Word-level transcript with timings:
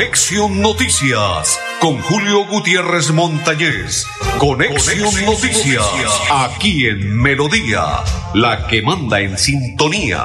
Conexión 0.00 0.62
Noticias 0.62 1.60
con 1.78 1.98
Julio 1.98 2.46
Gutiérrez 2.46 3.12
Montañez. 3.12 4.06
Conexión, 4.38 5.26
Noticias, 5.26 5.84
aquí 6.32 6.86
en 6.86 7.20
Melodía, 7.20 7.98
la 8.32 8.66
que 8.66 8.80
manda 8.80 9.20
en 9.20 9.36
sintonía. 9.36 10.24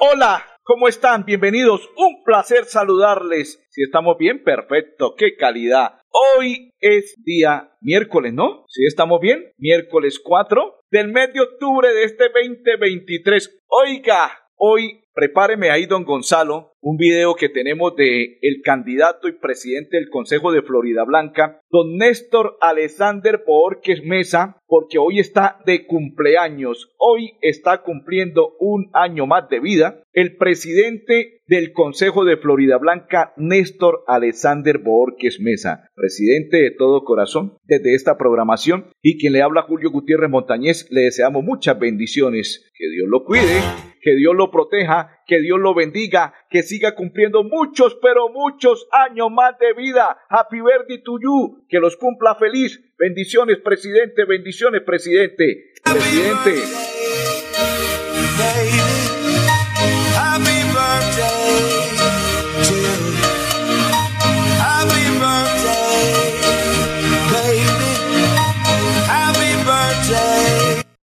Hola, 0.00 0.44
¿cómo 0.64 0.88
están? 0.88 1.24
Bienvenidos. 1.24 1.88
Un 1.96 2.24
placer 2.24 2.64
saludarles. 2.64 3.64
Si 3.70 3.82
estamos 3.84 4.16
bien, 4.18 4.42
perfecto. 4.42 5.14
Qué 5.16 5.36
calidad. 5.36 6.00
Hoy 6.36 6.74
es 6.80 7.14
día 7.24 7.74
miércoles, 7.80 8.34
¿no? 8.34 8.64
Si 8.66 8.84
estamos 8.86 9.20
bien, 9.20 9.52
miércoles 9.56 10.20
4 10.20 10.79
del 10.90 11.08
mes 11.08 11.32
de 11.32 11.40
octubre 11.40 11.88
de 11.92 12.04
este 12.04 12.24
2023. 12.28 13.62
Oiga, 13.68 14.39
hoy 14.60 15.00
prepáreme 15.14 15.70
ahí, 15.70 15.86
don 15.86 16.04
Gonzalo, 16.04 16.72
un 16.80 16.96
video 16.96 17.34
que 17.34 17.48
tenemos 17.48 17.96
de 17.96 18.38
el 18.42 18.62
candidato 18.62 19.28
y 19.28 19.32
presidente 19.32 19.96
del 19.96 20.08
Consejo 20.08 20.52
de 20.52 20.62
Florida 20.62 21.04
Blanca, 21.04 21.60
don 21.70 21.96
Néstor 21.96 22.56
Alexander 22.60 23.42
Borges 23.46 24.02
Mesa, 24.04 24.56
porque 24.66 24.98
hoy 24.98 25.18
está 25.18 25.58
de 25.66 25.86
cumpleaños, 25.86 26.94
hoy 26.98 27.32
está 27.42 27.82
cumpliendo 27.82 28.56
un 28.60 28.90
año 28.92 29.26
más 29.26 29.48
de 29.48 29.60
vida, 29.60 30.02
el 30.12 30.36
presidente 30.36 31.42
del 31.46 31.72
Consejo 31.72 32.24
de 32.24 32.36
Florida 32.36 32.78
Blanca, 32.78 33.32
Néstor 33.36 34.04
Alexander 34.06 34.78
Borges 34.78 35.40
Mesa, 35.40 35.88
presidente 35.94 36.58
de 36.58 36.70
todo 36.70 37.04
corazón 37.04 37.56
desde 37.64 37.94
esta 37.94 38.16
programación. 38.16 38.90
Y 39.02 39.18
quien 39.18 39.32
le 39.32 39.42
habla 39.42 39.62
Julio 39.62 39.90
Gutiérrez 39.90 40.30
Montañez, 40.30 40.86
le 40.90 41.02
deseamos 41.02 41.44
muchas 41.44 41.78
bendiciones, 41.78 42.70
que 42.74 42.88
Dios 42.88 43.08
lo 43.08 43.24
cuide, 43.24 43.60
que 44.00 44.14
Dios 44.16 44.34
lo 44.34 44.50
proteja, 44.50 45.22
que 45.26 45.40
Dios 45.40 45.58
lo 45.58 45.74
bendiga, 45.74 46.34
que 46.48 46.62
siga 46.62 46.94
cumpliendo 46.94 47.44
muchos, 47.44 47.96
pero 48.02 48.28
muchos 48.30 48.88
años 48.92 49.30
más 49.30 49.58
de 49.58 49.72
vida. 49.74 50.18
Happy 50.28 50.60
birthday 50.60 51.02
to 51.02 51.18
que 51.68 51.78
los 51.78 51.96
cumpla 51.96 52.34
feliz. 52.34 52.80
Bendiciones, 52.98 53.58
presidente, 53.58 54.24
bendiciones, 54.24 54.82
presidente. 54.82 55.72
Presidente. 55.84 56.62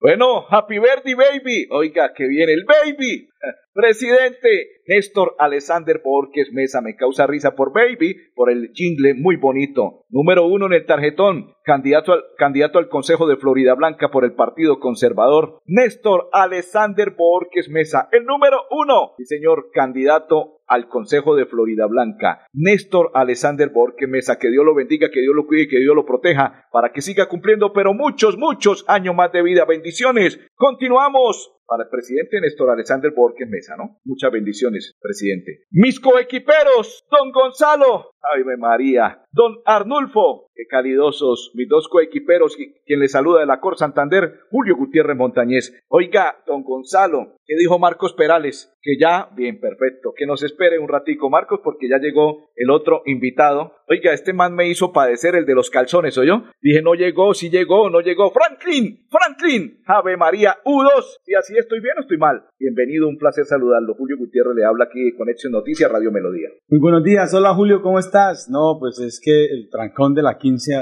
Bueno, 0.06 0.46
happy 0.48 0.78
birthday, 0.78 1.16
baby. 1.16 1.68
Oiga, 1.72 2.14
que 2.14 2.28
viene 2.28 2.54
el 2.54 2.64
baby. 2.64 3.28
Presidente 3.74 4.82
Néstor 4.88 5.36
Alexander 5.40 6.00
Borges 6.04 6.52
Mesa, 6.54 6.80
me 6.80 6.96
causa 6.96 7.26
risa 7.26 7.56
por 7.56 7.74
Baby, 7.74 8.16
por 8.36 8.52
el 8.52 8.72
jingle 8.74 9.16
muy 9.16 9.36
bonito. 9.36 10.06
Número 10.10 10.46
uno 10.46 10.68
en 10.68 10.74
el 10.74 10.86
tarjetón, 10.86 11.56
candidato 11.64 12.14
al, 12.14 12.24
candidato 12.38 12.78
al 12.78 12.88
Consejo 12.88 13.28
de 13.28 13.36
Florida 13.38 13.74
Blanca 13.74 14.12
por 14.12 14.26
el 14.26 14.34
Partido 14.34 14.80
Conservador, 14.80 15.60
Néstor 15.66 16.30
Alexander 16.32 17.10
Borges 17.10 17.68
Mesa. 17.68 18.08
El 18.12 18.26
número 18.26 18.60
uno, 18.70 19.14
sí 19.18 19.26
señor, 19.26 19.72
candidato 19.74 20.55
al 20.68 20.88
Consejo 20.88 21.36
de 21.36 21.46
Florida 21.46 21.86
Blanca, 21.88 22.48
Néstor 22.54 23.12
Alexander 23.14 23.70
Borges 23.70 24.10
Mesa. 24.10 24.38
Que 24.38 24.50
Dios 24.50 24.66
lo 24.66 24.76
bendiga, 24.76 25.10
que 25.12 25.22
Dios 25.22 25.36
lo 25.36 25.46
cuide 25.46 25.68
que 25.68 25.80
Dios 25.80 25.96
lo 25.96 26.06
proteja 26.06 26.68
para 26.72 26.92
que 26.92 27.02
siga 27.02 27.28
cumpliendo, 27.28 27.74
pero 27.74 27.94
muchos, 27.94 28.38
muchos 28.38 28.86
años 28.88 29.16
más 29.16 29.32
de 29.32 29.44
vida. 29.44 29.66
Bendiciones. 29.66 30.40
Continuamos 30.56 31.55
para 31.68 31.84
el 31.84 31.90
presidente 31.90 32.40
Néstor 32.40 32.70
Alexander 32.70 33.12
Borges 33.12 33.50
Mesa, 33.50 33.76
¿no? 33.78 34.00
Muchas 34.06 34.32
bendiciones, 34.32 34.96
presidente. 35.02 35.64
Mis 35.72 36.00
coequiperos, 36.00 37.06
don 37.10 37.32
Gonzalo, 37.32 38.16
Ay, 38.34 38.44
María, 38.58 39.22
don 39.32 39.58
Arnulfo, 39.66 40.50
qué 40.56 40.66
calidosos, 40.68 41.52
mis 41.54 41.68
dos 41.68 41.88
coequiperos, 41.88 42.58
quien 42.86 43.00
le 43.00 43.08
saluda 43.08 43.42
de 43.42 43.46
la 43.46 43.60
Cor 43.60 43.78
Santander, 43.78 44.40
Julio 44.50 44.76
Gutiérrez 44.76 45.16
Montañez. 45.16 45.74
Oiga, 45.90 46.42
don 46.48 46.64
Gonzalo, 46.64 47.38
¿qué 47.46 47.56
dijo 47.56 47.78
Marcos 47.78 48.14
Perales? 48.14 48.76
Que 48.82 48.98
ya, 49.00 49.30
bien, 49.36 49.60
perfecto, 49.60 50.14
que 50.16 50.26
nos 50.26 50.42
espere 50.44 50.80
un 50.80 50.88
ratico, 50.88 51.30
Marcos, 51.30 51.60
porque 51.64 51.88
ya 51.88 51.98
llegó 51.98 52.50
el 52.56 52.72
otro 52.72 53.04
invitado. 53.06 53.74
Oiga, 53.88 54.14
este 54.14 54.34
man 54.34 54.56
me 54.56 54.68
hizo 54.68 54.92
padecer 54.92 55.36
el 55.36 55.46
de 55.46 55.54
los 55.54 55.70
calzones, 55.70 56.16
yo 56.16 56.44
Dije, 56.62 56.82
no 56.82 56.96
llegó, 56.96 57.34
si 57.34 57.50
llegó, 57.50 57.90
no 57.90 58.00
llegó. 58.02 58.32
Franklin, 58.32 59.08
Franklin, 59.10 59.84
Ave 59.86 60.18
María, 60.18 60.58
U2. 60.66 61.20
Y 61.28 61.36
así 61.36 61.55
estoy 61.60 61.80
bien 61.80 61.94
o 61.98 62.02
estoy 62.02 62.18
mal. 62.18 62.44
Bienvenido, 62.60 63.08
un 63.08 63.18
placer 63.18 63.46
saludarlo. 63.46 63.96
Julio 63.96 64.18
Gutiérrez 64.18 64.56
le 64.56 64.66
habla 64.66 64.86
aquí 64.86 65.04
de 65.04 65.16
Conexión 65.16 65.54
Noticias, 65.54 65.92
Radio 65.92 66.12
Melodía. 66.12 66.50
Muy 66.70 66.80
buenos 66.80 67.04
días, 67.04 67.34
hola 67.34 67.54
Julio, 67.54 67.82
¿cómo 67.82 68.00
estás? 68.00 68.48
No, 68.50 68.78
pues 68.80 69.00
es 69.00 69.20
que 69.24 69.46
el 69.46 69.70
trancón 69.70 70.14
de 70.14 70.24
la 70.24 70.38
15 70.38 70.74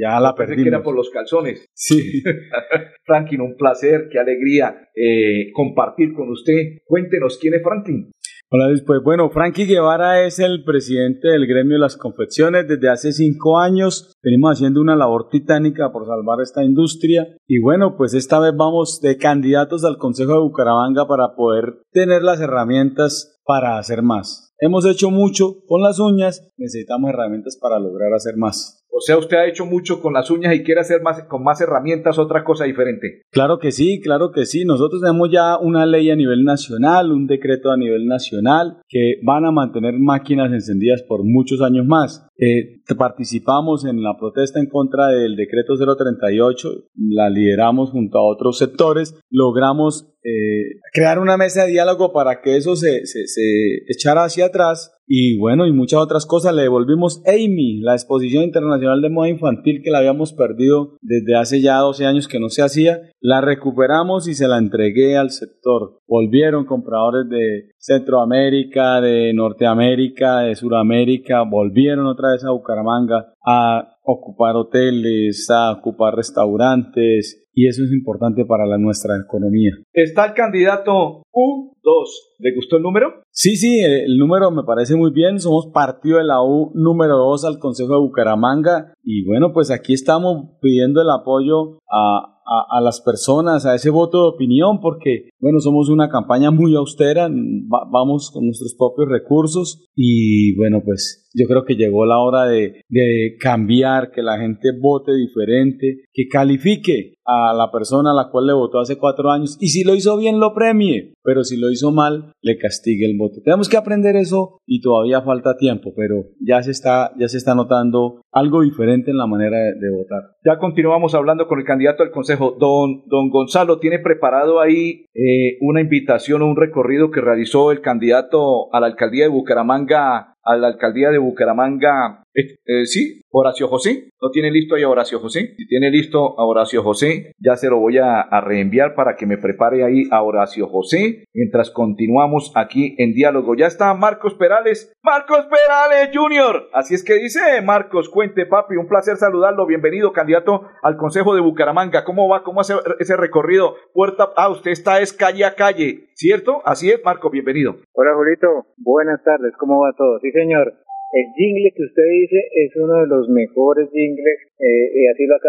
ya 0.00 0.20
la 0.20 0.34
perdimos. 0.34 0.62
que 0.62 0.68
era 0.68 0.82
por 0.82 0.94
los 0.94 1.10
calzones. 1.10 1.66
Sí. 1.74 2.22
Franklin, 3.04 3.40
un 3.40 3.56
placer, 3.56 4.08
qué 4.10 4.18
alegría 4.18 4.88
eh, 4.94 5.52
compartir 5.52 6.14
con 6.14 6.30
usted. 6.30 6.78
Cuéntenos 6.84 7.38
quién 7.38 7.54
es 7.54 7.62
Franklin. 7.62 8.10
Hola 8.48 8.72
pues 8.86 9.02
bueno, 9.02 9.28
Frankie 9.28 9.66
Guevara 9.66 10.22
es 10.24 10.38
el 10.38 10.62
presidente 10.62 11.26
del 11.26 11.48
gremio 11.48 11.74
de 11.74 11.80
las 11.80 11.96
confecciones 11.96 12.68
desde 12.68 12.88
hace 12.88 13.10
cinco 13.10 13.58
años. 13.58 14.12
Venimos 14.22 14.52
haciendo 14.52 14.80
una 14.80 14.94
labor 14.94 15.28
titánica 15.28 15.90
por 15.90 16.06
salvar 16.06 16.40
esta 16.40 16.62
industria 16.62 17.26
y 17.48 17.58
bueno, 17.60 17.96
pues 17.96 18.14
esta 18.14 18.38
vez 18.38 18.54
vamos 18.56 19.00
de 19.00 19.16
candidatos 19.16 19.84
al 19.84 19.98
Consejo 19.98 20.34
de 20.34 20.42
Bucaramanga 20.42 21.08
para 21.08 21.34
poder 21.34 21.82
tener 21.90 22.22
las 22.22 22.40
herramientas 22.40 23.36
para 23.44 23.78
hacer 23.78 24.02
más. 24.02 24.54
Hemos 24.60 24.86
hecho 24.86 25.10
mucho 25.10 25.64
con 25.66 25.82
las 25.82 25.98
uñas, 25.98 26.48
necesitamos 26.56 27.10
herramientas 27.10 27.58
para 27.60 27.80
lograr 27.80 28.14
hacer 28.14 28.36
más. 28.36 28.85
O 28.96 29.00
sea, 29.00 29.18
usted 29.18 29.36
ha 29.36 29.46
hecho 29.46 29.66
mucho 29.66 30.00
con 30.00 30.14
las 30.14 30.30
uñas 30.30 30.54
y 30.54 30.62
quiere 30.62 30.80
hacer 30.80 31.02
más 31.02 31.24
con 31.24 31.44
más 31.44 31.60
herramientas 31.60 32.18
otra 32.18 32.42
cosa 32.44 32.64
diferente. 32.64 33.20
Claro 33.30 33.58
que 33.58 33.70
sí, 33.70 34.00
claro 34.00 34.32
que 34.32 34.46
sí. 34.46 34.64
Nosotros 34.64 35.02
tenemos 35.02 35.28
ya 35.30 35.58
una 35.58 35.84
ley 35.84 36.10
a 36.10 36.16
nivel 36.16 36.44
nacional, 36.44 37.12
un 37.12 37.26
decreto 37.26 37.70
a 37.70 37.76
nivel 37.76 38.06
nacional 38.06 38.78
que 38.88 39.16
van 39.22 39.44
a 39.44 39.50
mantener 39.50 39.98
máquinas 39.98 40.50
encendidas 40.50 41.02
por 41.02 41.24
muchos 41.24 41.60
años 41.60 41.84
más. 41.84 42.26
Eh, 42.38 42.80
participamos 42.96 43.84
en 43.84 44.02
la 44.02 44.16
protesta 44.16 44.60
en 44.60 44.68
contra 44.70 45.08
del 45.08 45.36
decreto 45.36 45.74
038, 45.76 46.70
la 46.96 47.28
lideramos 47.28 47.90
junto 47.90 48.18
a 48.18 48.26
otros 48.26 48.56
sectores, 48.56 49.18
logramos 49.30 50.15
eh, 50.28 50.80
crear 50.92 51.20
una 51.20 51.36
mesa 51.36 51.64
de 51.64 51.70
diálogo 51.70 52.12
para 52.12 52.42
que 52.42 52.56
eso 52.56 52.74
se, 52.74 53.06
se, 53.06 53.28
se 53.28 53.84
echara 53.88 54.24
hacia 54.24 54.46
atrás 54.46 54.92
y 55.06 55.38
bueno, 55.38 55.66
y 55.66 55.72
muchas 55.72 56.00
otras 56.00 56.26
cosas. 56.26 56.54
Le 56.54 56.62
devolvimos 56.62 57.22
Amy, 57.26 57.80
la 57.80 57.94
exposición 57.94 58.42
internacional 58.42 59.00
de 59.00 59.08
moda 59.08 59.28
infantil 59.28 59.82
que 59.82 59.90
la 59.90 59.98
habíamos 59.98 60.32
perdido 60.32 60.96
desde 61.00 61.36
hace 61.36 61.60
ya 61.60 61.78
12 61.78 62.06
años 62.06 62.26
que 62.26 62.40
no 62.40 62.48
se 62.48 62.62
hacía. 62.62 63.02
La 63.20 63.40
recuperamos 63.40 64.26
y 64.26 64.34
se 64.34 64.48
la 64.48 64.58
entregué 64.58 65.16
al 65.16 65.30
sector. 65.30 66.00
Volvieron 66.08 66.66
compradores 66.66 67.28
de 67.28 67.70
Centroamérica, 67.78 69.00
de 69.00 69.32
Norteamérica, 69.32 70.40
de 70.40 70.56
Suramérica, 70.56 71.42
volvieron 71.42 72.06
otra 72.06 72.32
vez 72.32 72.44
a 72.44 72.50
Bucaramanga 72.50 73.32
a 73.46 73.96
ocupar 74.02 74.56
hoteles, 74.56 75.48
a 75.50 75.72
ocupar 75.72 76.14
restaurantes, 76.14 77.45
y 77.56 77.68
eso 77.68 77.82
es 77.82 77.90
importante 77.90 78.44
para 78.44 78.66
la, 78.66 78.76
nuestra 78.76 79.16
economía. 79.16 79.72
Está 79.94 80.26
el 80.26 80.34
candidato 80.34 81.22
U2. 81.32 82.04
¿Le 82.38 82.54
gustó 82.54 82.76
el 82.76 82.82
número? 82.82 83.22
Sí, 83.30 83.56
sí, 83.56 83.80
el 83.80 84.18
número 84.18 84.50
me 84.50 84.62
parece 84.62 84.94
muy 84.94 85.10
bien. 85.10 85.40
Somos 85.40 85.68
partido 85.72 86.18
de 86.18 86.24
la 86.24 86.42
U 86.42 86.70
número 86.74 87.16
2 87.16 87.46
al 87.46 87.58
Consejo 87.58 87.94
de 87.94 88.00
Bucaramanga 88.00 88.92
y 89.02 89.24
bueno, 89.24 89.54
pues 89.54 89.70
aquí 89.70 89.94
estamos 89.94 90.50
pidiendo 90.60 91.00
el 91.00 91.08
apoyo 91.08 91.78
a, 91.90 92.36
a, 92.46 92.80
las 92.80 93.00
personas, 93.00 93.66
a 93.66 93.74
ese 93.74 93.90
voto 93.90 94.22
de 94.22 94.28
opinión, 94.28 94.80
porque, 94.80 95.30
bueno, 95.46 95.60
somos 95.60 95.88
una 95.90 96.08
campaña 96.08 96.50
muy 96.50 96.74
austera, 96.74 97.30
vamos 97.30 98.32
con 98.32 98.46
nuestros 98.46 98.74
propios 98.74 99.08
recursos 99.08 99.86
y, 99.94 100.56
bueno, 100.56 100.82
pues 100.84 101.28
yo 101.34 101.46
creo 101.46 101.64
que 101.64 101.76
llegó 101.76 102.04
la 102.04 102.18
hora 102.18 102.46
de, 102.46 102.82
de 102.88 103.36
cambiar, 103.38 104.10
que 104.10 104.22
la 104.22 104.38
gente 104.38 104.70
vote 104.80 105.12
diferente, 105.14 106.06
que 106.12 106.26
califique 106.26 107.16
a 107.26 107.52
la 107.54 107.70
persona 107.70 108.12
a 108.12 108.14
la 108.14 108.30
cual 108.30 108.46
le 108.46 108.52
votó 108.52 108.78
hace 108.78 108.98
cuatro 108.98 109.30
años 109.30 109.58
y 109.60 109.68
si 109.68 109.84
lo 109.84 109.94
hizo 109.94 110.16
bien 110.16 110.38
lo 110.38 110.54
premie, 110.54 111.12
pero 111.22 111.42
si 111.42 111.56
lo 111.56 111.70
hizo 111.70 111.90
mal 111.90 112.32
le 112.40 112.56
castigue 112.56 113.04
el 113.04 113.18
voto. 113.18 113.40
Tenemos 113.44 113.68
que 113.68 113.76
aprender 113.76 114.16
eso 114.16 114.60
y 114.64 114.80
todavía 114.80 115.22
falta 115.22 115.56
tiempo, 115.56 115.92
pero 115.96 116.24
ya 116.40 116.62
se 116.62 116.70
está, 116.70 117.12
ya 117.18 117.28
se 117.28 117.38
está 117.38 117.54
notando 117.54 118.22
algo 118.32 118.62
diferente 118.62 119.10
en 119.10 119.16
la 119.16 119.26
manera 119.26 119.58
de, 119.58 119.90
votar. 119.90 120.36
Ya 120.44 120.58
continuamos 120.58 121.14
hablando 121.14 121.48
con 121.48 121.58
el 121.58 121.64
candidato 121.64 122.02
al 122.02 122.10
Consejo. 122.10 122.56
Don, 122.58 123.02
don 123.06 123.30
Gonzalo, 123.30 123.78
¿tiene 123.78 123.98
preparado 123.98 124.60
ahí 124.60 125.06
eh, 125.14 125.35
una 125.60 125.80
invitación 125.80 126.42
o 126.42 126.46
un 126.46 126.56
recorrido 126.56 127.10
que 127.10 127.20
realizó 127.20 127.72
el 127.72 127.80
candidato 127.80 128.72
a 128.74 128.80
la 128.80 128.86
alcaldía 128.86 129.24
de 129.24 129.30
Bucaramanga, 129.30 130.34
a 130.42 130.56
la 130.56 130.68
alcaldía 130.68 131.10
de 131.10 131.18
Bucaramanga, 131.18 132.22
Eh, 132.36 132.84
sí, 132.84 133.22
Horacio 133.30 133.68
José. 133.68 134.10
¿No 134.20 134.30
tiene 134.30 134.50
listo 134.50 134.74
ahí 134.74 134.84
Horacio 134.84 135.20
José? 135.20 135.54
Si 135.56 135.66
tiene 135.66 135.90
listo 135.90 136.38
a 136.38 136.44
Horacio 136.44 136.82
José, 136.82 137.32
ya 137.38 137.56
se 137.56 137.68
lo 137.68 137.78
voy 137.78 137.98
a, 137.98 138.24
reenviar 138.40 138.94
para 138.94 139.16
que 139.16 139.26
me 139.26 139.38
prepare 139.38 139.84
ahí 139.84 140.04
a 140.10 140.22
Horacio 140.22 140.66
José 140.68 141.24
mientras 141.32 141.70
continuamos 141.70 142.52
aquí 142.54 142.94
en 142.98 143.12
diálogo. 143.12 143.54
Ya 143.54 143.66
está 143.66 143.92
Marcos 143.94 144.34
Perales. 144.34 144.92
Marcos 145.02 145.46
Perales 145.46 146.10
Jr. 146.14 146.68
Así 146.72 146.94
es 146.94 147.04
que 147.04 147.14
dice 147.14 147.40
Marcos, 147.62 148.08
cuente 148.08 148.46
papi, 148.46 148.76
un 148.76 148.86
placer 148.86 149.16
saludarlo. 149.16 149.66
Bienvenido, 149.66 150.12
candidato 150.12 150.62
al 150.82 150.96
Consejo 150.96 151.34
de 151.34 151.40
Bucaramanga. 151.40 152.04
¿Cómo 152.04 152.28
va? 152.28 152.42
¿Cómo 152.42 152.60
hace 152.60 152.74
ese 152.98 153.16
recorrido? 153.16 153.74
Puerta. 153.94 154.30
Ah, 154.36 154.50
usted 154.50 154.70
está 154.70 155.00
es 155.00 155.12
calle 155.12 155.44
a 155.44 155.54
calle, 155.54 156.10
¿cierto? 156.14 156.60
Así 156.64 156.90
es, 156.90 157.00
Marco, 157.04 157.30
bienvenido. 157.30 157.76
Hola, 157.92 158.14
Julito. 158.14 158.66
Buenas 158.76 159.22
tardes. 159.24 159.52
¿Cómo 159.58 159.80
va 159.80 159.92
todo? 159.96 160.18
Sí, 160.20 160.30
señor. 160.30 160.85
El 161.12 161.24
jingle 161.34 161.70
que 161.70 161.82
usted 161.84 162.02
dice 162.02 162.48
es 162.52 162.76
uno 162.76 163.00
de 163.00 163.06
los 163.06 163.28
mejores 163.28 163.88
jingles 163.92 164.38
eh, 164.58 164.90
y 164.94 165.06
así 165.06 165.24
lo 165.26 165.36
ha, 165.36 165.40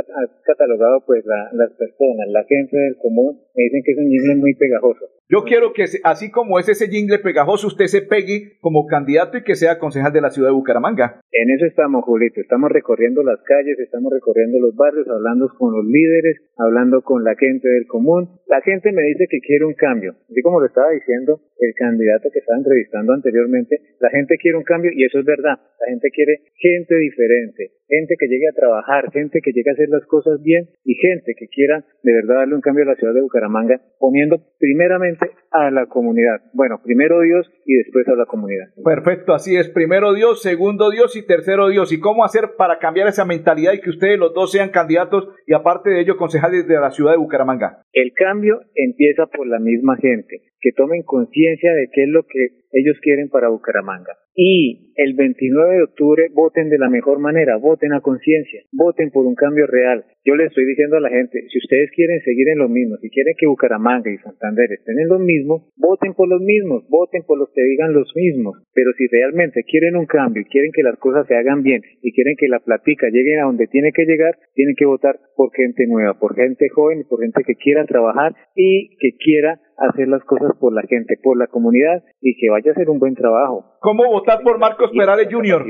catalogado 0.43 1.03
pues 1.05 1.25
la, 1.25 1.49
las 1.53 1.71
personas, 1.73 2.27
la 2.29 2.43
gente 2.43 2.77
del 2.77 2.95
común, 2.97 3.41
me 3.55 3.63
dicen 3.63 3.81
que 3.83 3.91
es 3.91 3.97
un 3.97 4.09
jingle 4.09 4.35
muy 4.35 4.53
pegajoso. 4.53 5.16
Yo 5.29 5.43
quiero 5.43 5.73
que 5.73 5.83
así 6.05 6.31
como 6.31 6.57
es 6.57 6.69
ese 6.69 6.87
jingle 6.87 7.19
pegajoso, 7.19 7.67
usted 7.67 7.87
se 7.87 8.01
pegue 8.01 8.55
como 8.61 8.87
candidato 8.87 9.37
y 9.37 9.43
que 9.43 9.55
sea 9.55 9.77
concejal 9.77 10.13
de 10.13 10.21
la 10.21 10.29
ciudad 10.29 10.47
de 10.47 10.55
Bucaramanga. 10.55 11.19
En 11.33 11.51
eso 11.51 11.65
estamos, 11.65 12.05
Julito. 12.05 12.39
Estamos 12.39 12.71
recorriendo 12.71 13.21
las 13.23 13.43
calles, 13.43 13.77
estamos 13.77 14.13
recorriendo 14.13 14.57
los 14.59 14.73
barrios, 14.73 15.05
hablando 15.09 15.51
con 15.59 15.75
los 15.75 15.83
líderes, 15.83 16.39
hablando 16.55 17.01
con 17.01 17.25
la 17.25 17.35
gente 17.35 17.67
del 17.67 17.87
común. 17.87 18.39
La 18.47 18.61
gente 18.61 18.93
me 18.93 19.03
dice 19.03 19.27
que 19.29 19.41
quiere 19.41 19.65
un 19.65 19.73
cambio. 19.73 20.15
Así 20.31 20.41
como 20.41 20.61
lo 20.61 20.67
estaba 20.67 20.91
diciendo 20.91 21.41
el 21.59 21.73
candidato 21.75 22.29
que 22.31 22.39
estaba 22.39 22.59
entrevistando 22.59 23.11
anteriormente, 23.11 23.81
la 23.99 24.09
gente 24.09 24.37
quiere 24.37 24.57
un 24.57 24.63
cambio 24.63 24.91
y 24.95 25.03
eso 25.03 25.19
es 25.19 25.25
verdad. 25.25 25.59
La 25.59 25.87
gente 25.89 26.09
quiere 26.09 26.39
gente 26.55 26.95
diferente, 26.95 27.71
gente 27.87 28.15
que 28.19 28.27
llegue 28.27 28.47
a 28.49 28.55
trabajar, 28.55 29.11
gente 29.11 29.39
que 29.41 29.51
llegue 29.51 29.69
a 29.71 29.73
hacer 29.73 29.89
las 29.89 30.05
cosas 30.05 30.41
bien 30.41 30.69
y 30.83 30.95
gente 30.95 31.33
que 31.37 31.47
quiera 31.47 31.85
de 32.03 32.13
verdad 32.13 32.39
darle 32.39 32.55
un 32.55 32.61
cambio 32.61 32.83
a 32.83 32.87
la 32.87 32.95
ciudad 32.95 33.13
de 33.13 33.21
Bucaramanga, 33.21 33.81
poniendo 33.99 34.37
primeramente 34.59 35.31
a 35.51 35.71
la 35.71 35.87
comunidad. 35.87 36.41
Bueno, 36.53 36.79
primero 36.83 37.21
Dios 37.21 37.49
y 37.65 37.75
después 37.75 38.07
a 38.07 38.15
la 38.15 38.25
comunidad. 38.25 38.67
Perfecto, 38.83 39.33
así 39.33 39.55
es. 39.55 39.69
Primero 39.69 40.13
Dios, 40.13 40.41
segundo 40.41 40.89
Dios 40.91 41.15
y 41.15 41.25
tercero 41.25 41.69
Dios. 41.69 41.91
¿Y 41.91 41.99
cómo 41.99 42.23
hacer 42.23 42.51
para 42.57 42.79
cambiar 42.79 43.07
esa 43.07 43.25
mentalidad 43.25 43.73
y 43.73 43.81
que 43.81 43.89
ustedes 43.89 44.19
los 44.19 44.33
dos 44.33 44.51
sean 44.51 44.69
candidatos 44.69 45.29
y 45.45 45.53
aparte 45.53 45.89
de 45.89 46.01
ello 46.01 46.17
concejales 46.17 46.67
de 46.67 46.79
la 46.79 46.91
ciudad 46.91 47.11
de 47.11 47.17
Bucaramanga? 47.17 47.81
El 47.93 48.13
cambio 48.13 48.61
empieza 48.75 49.25
por 49.27 49.47
la 49.47 49.59
misma 49.59 49.97
gente, 49.97 50.41
que 50.59 50.71
tomen 50.75 51.03
conciencia 51.03 51.73
de 51.73 51.89
qué 51.91 52.03
es 52.03 52.09
lo 52.09 52.23
que 52.23 52.67
ellos 52.71 52.97
quieren 53.01 53.29
para 53.29 53.49
Bucaramanga. 53.49 54.17
Y 54.35 54.93
el 54.95 55.15
29 55.15 55.77
de 55.77 55.83
octubre 55.83 56.27
voten 56.33 56.69
de 56.69 56.77
la 56.77 56.89
mejor 56.89 57.19
manera, 57.19 57.57
voten 57.57 57.93
a 57.93 58.01
conciencia, 58.01 58.61
voten 58.71 59.09
por 59.09 59.25
un 59.25 59.35
cambio 59.35 59.65
real. 59.65 60.05
Yo 60.27 60.35
le 60.35 60.43
estoy 60.43 60.65
diciendo 60.65 60.97
a 60.97 60.99
la 60.99 61.07
gente, 61.07 61.39
si 61.47 61.57
ustedes 61.57 61.89
quieren 61.95 62.19
seguir 62.19 62.49
en 62.49 62.59
lo 62.59 62.67
mismo, 62.67 62.97
si 62.97 63.09
quieren 63.09 63.33
que 63.39 63.47
Bucaramanga 63.47 64.11
y 64.11 64.17
Santander 64.17 64.69
estén 64.73 64.99
en 64.99 65.07
lo 65.07 65.19
mismo, 65.19 65.71
voten 65.77 66.13
por 66.15 66.27
los 66.27 66.41
mismos, 66.41 66.83
voten 66.89 67.23
por 67.23 67.39
los 67.39 67.47
que 67.55 67.63
digan 67.63 67.93
los 67.93 68.11
mismos. 68.13 68.61
Pero 68.73 68.91
si 68.97 69.07
realmente 69.07 69.63
quieren 69.63 69.95
un 69.95 70.05
cambio 70.05 70.41
y 70.41 70.51
quieren 70.51 70.71
que 70.75 70.83
las 70.83 70.99
cosas 70.99 71.25
se 71.27 71.35
hagan 71.37 71.63
bien 71.63 71.81
y 72.01 72.11
quieren 72.11 72.35
que 72.37 72.49
la 72.49 72.59
platica 72.59 73.07
llegue 73.07 73.39
a 73.39 73.45
donde 73.45 73.67
tiene 73.67 73.93
que 73.93 74.03
llegar, 74.03 74.35
tienen 74.53 74.75
que 74.75 74.85
votar 74.85 75.17
por 75.37 75.53
gente 75.53 75.87
nueva, 75.87 76.19
por 76.19 76.35
gente 76.35 76.67
joven 76.75 76.99
y 76.99 77.03
por 77.05 77.21
gente 77.21 77.43
que 77.47 77.55
quiera 77.55 77.85
trabajar 77.85 78.35
y 78.53 78.97
que 78.97 79.15
quiera 79.17 79.61
hacer 79.77 80.09
las 80.09 80.25
cosas 80.25 80.51
por 80.59 80.73
la 80.73 80.81
gente, 80.81 81.15
por 81.23 81.37
la 81.37 81.47
comunidad 81.47 82.03
y 82.19 82.35
que 82.35 82.49
vaya 82.49 82.71
a 82.71 82.73
hacer 82.73 82.89
un 82.89 82.99
buen 82.99 83.15
trabajo. 83.15 83.77
¿Cómo 83.79 84.03
votar 84.11 84.41
por 84.43 84.59
Marcos 84.59 84.91
Perales 84.91 85.29
Jr.? 85.31 85.63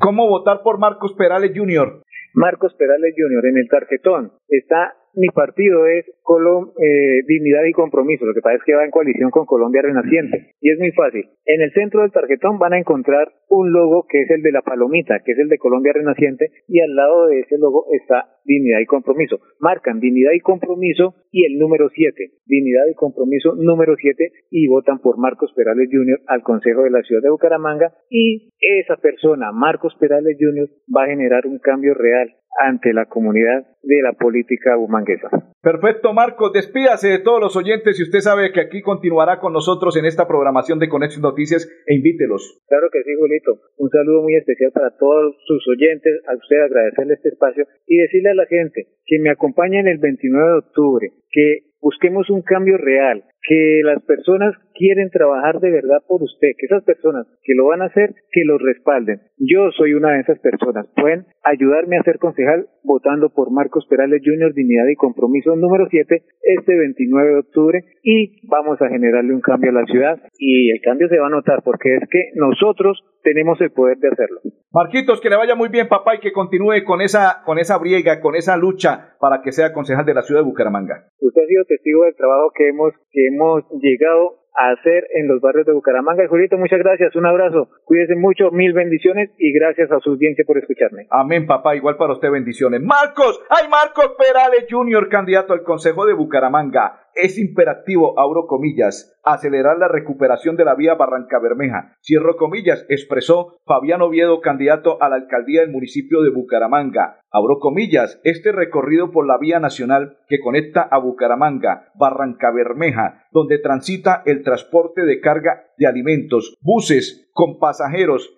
¿Cómo 0.00 0.28
votar 0.28 0.62
por 0.64 0.80
Marcos 0.80 1.14
Perales 1.14 1.52
Jr.? 1.54 2.02
Marcos 2.34 2.74
Perales 2.74 3.14
Jr. 3.16 3.46
en 3.46 3.58
el 3.58 3.68
tarjetón 3.68 4.32
está 4.48 4.94
mi 5.14 5.28
partido 5.28 5.86
es 5.86 6.06
Colom 6.22 6.70
eh, 6.78 7.22
Dignidad 7.26 7.64
y 7.64 7.72
Compromiso. 7.72 8.24
Lo 8.24 8.34
que 8.34 8.40
pasa 8.40 8.56
es 8.56 8.62
que 8.64 8.74
va 8.74 8.84
en 8.84 8.90
coalición 8.90 9.30
con 9.30 9.46
Colombia 9.46 9.82
Renaciente. 9.82 10.52
Y 10.60 10.70
es 10.70 10.78
muy 10.78 10.92
fácil. 10.92 11.28
En 11.46 11.62
el 11.62 11.72
centro 11.72 12.02
del 12.02 12.12
tarjetón 12.12 12.58
van 12.58 12.74
a 12.74 12.78
encontrar 12.78 13.32
un 13.48 13.72
logo 13.72 14.06
que 14.08 14.22
es 14.22 14.30
el 14.30 14.42
de 14.42 14.52
la 14.52 14.62
palomita, 14.62 15.20
que 15.24 15.32
es 15.32 15.38
el 15.38 15.48
de 15.48 15.58
Colombia 15.58 15.92
Renaciente, 15.92 16.50
y 16.68 16.80
al 16.80 16.94
lado 16.94 17.26
de 17.26 17.40
ese 17.40 17.58
logo 17.58 17.86
está 17.92 18.36
Dignidad 18.44 18.80
y 18.80 18.86
Compromiso. 18.86 19.40
Marcan 19.58 20.00
Dignidad 20.00 20.32
y 20.32 20.40
Compromiso 20.40 21.14
y 21.30 21.44
el 21.44 21.58
número 21.58 21.88
7. 21.88 22.30
Dignidad 22.46 22.86
y 22.90 22.94
Compromiso 22.94 23.54
número 23.54 23.94
7 23.96 24.32
y 24.50 24.66
votan 24.68 24.98
por 24.98 25.18
Marcos 25.18 25.52
Perales 25.54 25.88
Jr. 25.90 26.20
al 26.26 26.42
Consejo 26.42 26.82
de 26.82 26.90
la 26.90 27.02
Ciudad 27.02 27.22
de 27.22 27.30
Bucaramanga 27.30 27.92
y 28.08 28.50
esa 28.60 28.96
persona, 28.96 29.52
Marcos 29.52 29.94
Perales 29.98 30.36
Jr., 30.38 30.68
va 30.94 31.04
a 31.04 31.08
generar 31.08 31.46
un 31.46 31.58
cambio 31.58 31.94
real 31.94 32.34
ante 32.58 32.92
la 32.92 33.06
comunidad 33.06 33.66
de 33.82 34.02
la 34.02 34.12
política 34.12 34.76
bumanguesa. 34.76 35.28
Perfecto, 35.62 36.14
Marcos. 36.14 36.54
Despídase 36.54 37.08
de 37.08 37.18
todos 37.18 37.38
los 37.38 37.54
oyentes 37.54 38.00
y 38.00 38.02
usted 38.02 38.20
sabe 38.20 38.50
que 38.50 38.62
aquí 38.62 38.80
continuará 38.80 39.40
con 39.40 39.52
nosotros 39.52 39.94
en 39.98 40.06
esta 40.06 40.26
programación 40.26 40.78
de 40.78 40.88
Conexión 40.88 41.20
Noticias 41.20 41.68
e 41.86 41.94
invítelos. 41.96 42.62
Claro 42.66 42.88
que 42.90 43.02
sí, 43.02 43.10
Julito. 43.18 43.60
Un 43.76 43.90
saludo 43.90 44.22
muy 44.22 44.36
especial 44.36 44.72
para 44.72 44.96
todos 44.96 45.36
sus 45.44 45.68
oyentes, 45.68 46.22
a 46.26 46.34
usted 46.34 46.56
agradecerle 46.64 47.12
este 47.12 47.28
espacio 47.28 47.66
y 47.86 47.98
decirle 47.98 48.30
a 48.30 48.34
la 48.34 48.46
gente 48.46 48.86
que 49.04 49.18
me 49.18 49.30
acompañen 49.30 49.86
el 49.86 49.98
29 49.98 50.48
de 50.48 50.58
octubre, 50.58 51.12
que 51.30 51.58
busquemos 51.78 52.30
un 52.30 52.40
cambio 52.40 52.78
real, 52.78 53.24
que 53.42 53.80
las 53.84 54.02
personas 54.04 54.54
quieren 54.74 55.10
trabajar 55.10 55.60
de 55.60 55.70
verdad 55.70 56.02
por 56.06 56.22
usted, 56.22 56.48
que 56.56 56.66
esas 56.66 56.84
personas 56.84 57.26
que 57.42 57.54
lo 57.54 57.66
van 57.66 57.82
a 57.82 57.86
hacer, 57.86 58.14
que 58.32 58.44
los 58.44 58.60
respalden. 58.60 59.20
Yo 59.38 59.70
soy 59.76 59.94
una 59.94 60.12
de 60.12 60.20
esas 60.20 60.38
personas. 60.38 60.86
Pueden 60.96 61.26
ayudarme 61.44 61.98
a 61.98 62.02
ser 62.02 62.18
concejal 62.18 62.66
votando 62.82 63.30
por 63.30 63.50
Marcos 63.50 63.86
Perales 63.88 64.22
Jr. 64.24 64.54
Dignidad 64.54 64.88
y 64.88 64.96
Compromiso 64.96 65.54
número 65.56 65.86
7 65.90 66.22
este 66.42 66.78
29 66.78 67.28
de 67.28 67.38
octubre 67.38 67.84
y 68.02 68.46
vamos 68.48 68.80
a 68.80 68.88
generarle 68.88 69.34
un 69.34 69.40
cambio 69.40 69.70
a 69.70 69.74
la 69.74 69.84
ciudad 69.84 70.18
y 70.38 70.70
el 70.70 70.80
cambio 70.80 71.08
se 71.08 71.18
va 71.18 71.26
a 71.26 71.30
notar 71.30 71.62
porque 71.62 71.96
es 71.96 72.08
que 72.10 72.30
nosotros 72.34 73.04
tenemos 73.22 73.60
el 73.60 73.70
poder 73.70 73.98
de 73.98 74.08
hacerlo. 74.08 74.40
Marquitos, 74.72 75.20
que 75.20 75.28
le 75.28 75.36
vaya 75.36 75.54
muy 75.54 75.68
bien, 75.68 75.88
papá, 75.88 76.14
y 76.14 76.20
que 76.20 76.32
continúe 76.32 76.84
con 76.86 77.00
esa, 77.00 77.42
con 77.44 77.58
esa 77.58 77.76
briega, 77.78 78.20
con 78.20 78.36
esa 78.36 78.56
lucha 78.56 79.16
para 79.18 79.42
que 79.42 79.52
sea 79.52 79.72
concejal 79.72 80.06
de 80.06 80.14
la 80.14 80.22
ciudad 80.22 80.42
de 80.42 80.46
Bucaramanga. 80.46 81.08
Usted 81.20 81.42
ha 81.42 81.46
sido 81.46 81.64
testigo 81.64 82.04
del 82.04 82.14
trabajo 82.14 82.52
que 82.54 82.68
hemos, 82.68 82.94
que 83.10 83.26
hemos 83.30 83.64
llegado 83.80 84.40
a 84.58 84.72
hacer 84.72 85.06
en 85.14 85.28
los 85.28 85.40
barrios 85.40 85.66
de 85.66 85.72
Bucaramanga. 85.72 86.26
Julito, 86.28 86.58
muchas 86.58 86.80
gracias, 86.80 87.14
un 87.16 87.26
abrazo, 87.26 87.68
cuídense 87.84 88.16
mucho, 88.16 88.50
mil 88.50 88.72
bendiciones 88.72 89.30
y 89.38 89.52
gracias 89.52 89.90
a 89.92 90.00
su 90.00 90.10
audiencia 90.10 90.44
por 90.46 90.58
escucharme. 90.58 91.06
Amén, 91.10 91.46
papá, 91.46 91.76
igual 91.76 91.96
para 91.96 92.14
usted 92.14 92.30
bendiciones. 92.30 92.82
Marcos, 92.82 93.40
ay 93.48 93.68
Marcos 93.68 94.12
Perales 94.18 94.66
Jr., 94.68 95.08
candidato 95.08 95.52
al 95.52 95.62
Consejo 95.62 96.04
de 96.06 96.14
Bucaramanga 96.14 97.09
es 97.14 97.38
imperativo, 97.38 98.18
abro 98.18 98.46
comillas, 98.46 99.18
acelerar 99.24 99.78
la 99.78 99.88
recuperación 99.88 100.56
de 100.56 100.64
la 100.64 100.74
vía 100.74 100.94
Barranca 100.94 101.38
Bermeja. 101.38 101.96
Cierro 102.02 102.36
comillas, 102.36 102.86
expresó 102.88 103.58
Fabián 103.64 104.02
Oviedo, 104.02 104.40
candidato 104.40 105.02
a 105.02 105.08
la 105.08 105.16
alcaldía 105.16 105.60
del 105.60 105.70
municipio 105.70 106.22
de 106.22 106.30
Bucaramanga. 106.30 107.20
Abro 107.30 107.58
comillas, 107.58 108.20
este 108.24 108.52
recorrido 108.52 109.10
por 109.10 109.26
la 109.26 109.38
vía 109.38 109.60
nacional 109.60 110.18
que 110.28 110.40
conecta 110.40 110.82
a 110.82 110.98
Bucaramanga, 110.98 111.90
Barranca 111.94 112.50
Bermeja, 112.50 113.26
donde 113.30 113.58
transita 113.58 114.22
el 114.26 114.42
transporte 114.42 115.02
de 115.02 115.20
carga 115.20 115.64
de 115.78 115.86
alimentos, 115.86 116.56
buses 116.60 117.30
con 117.32 117.58
pasajeros, 117.58 118.34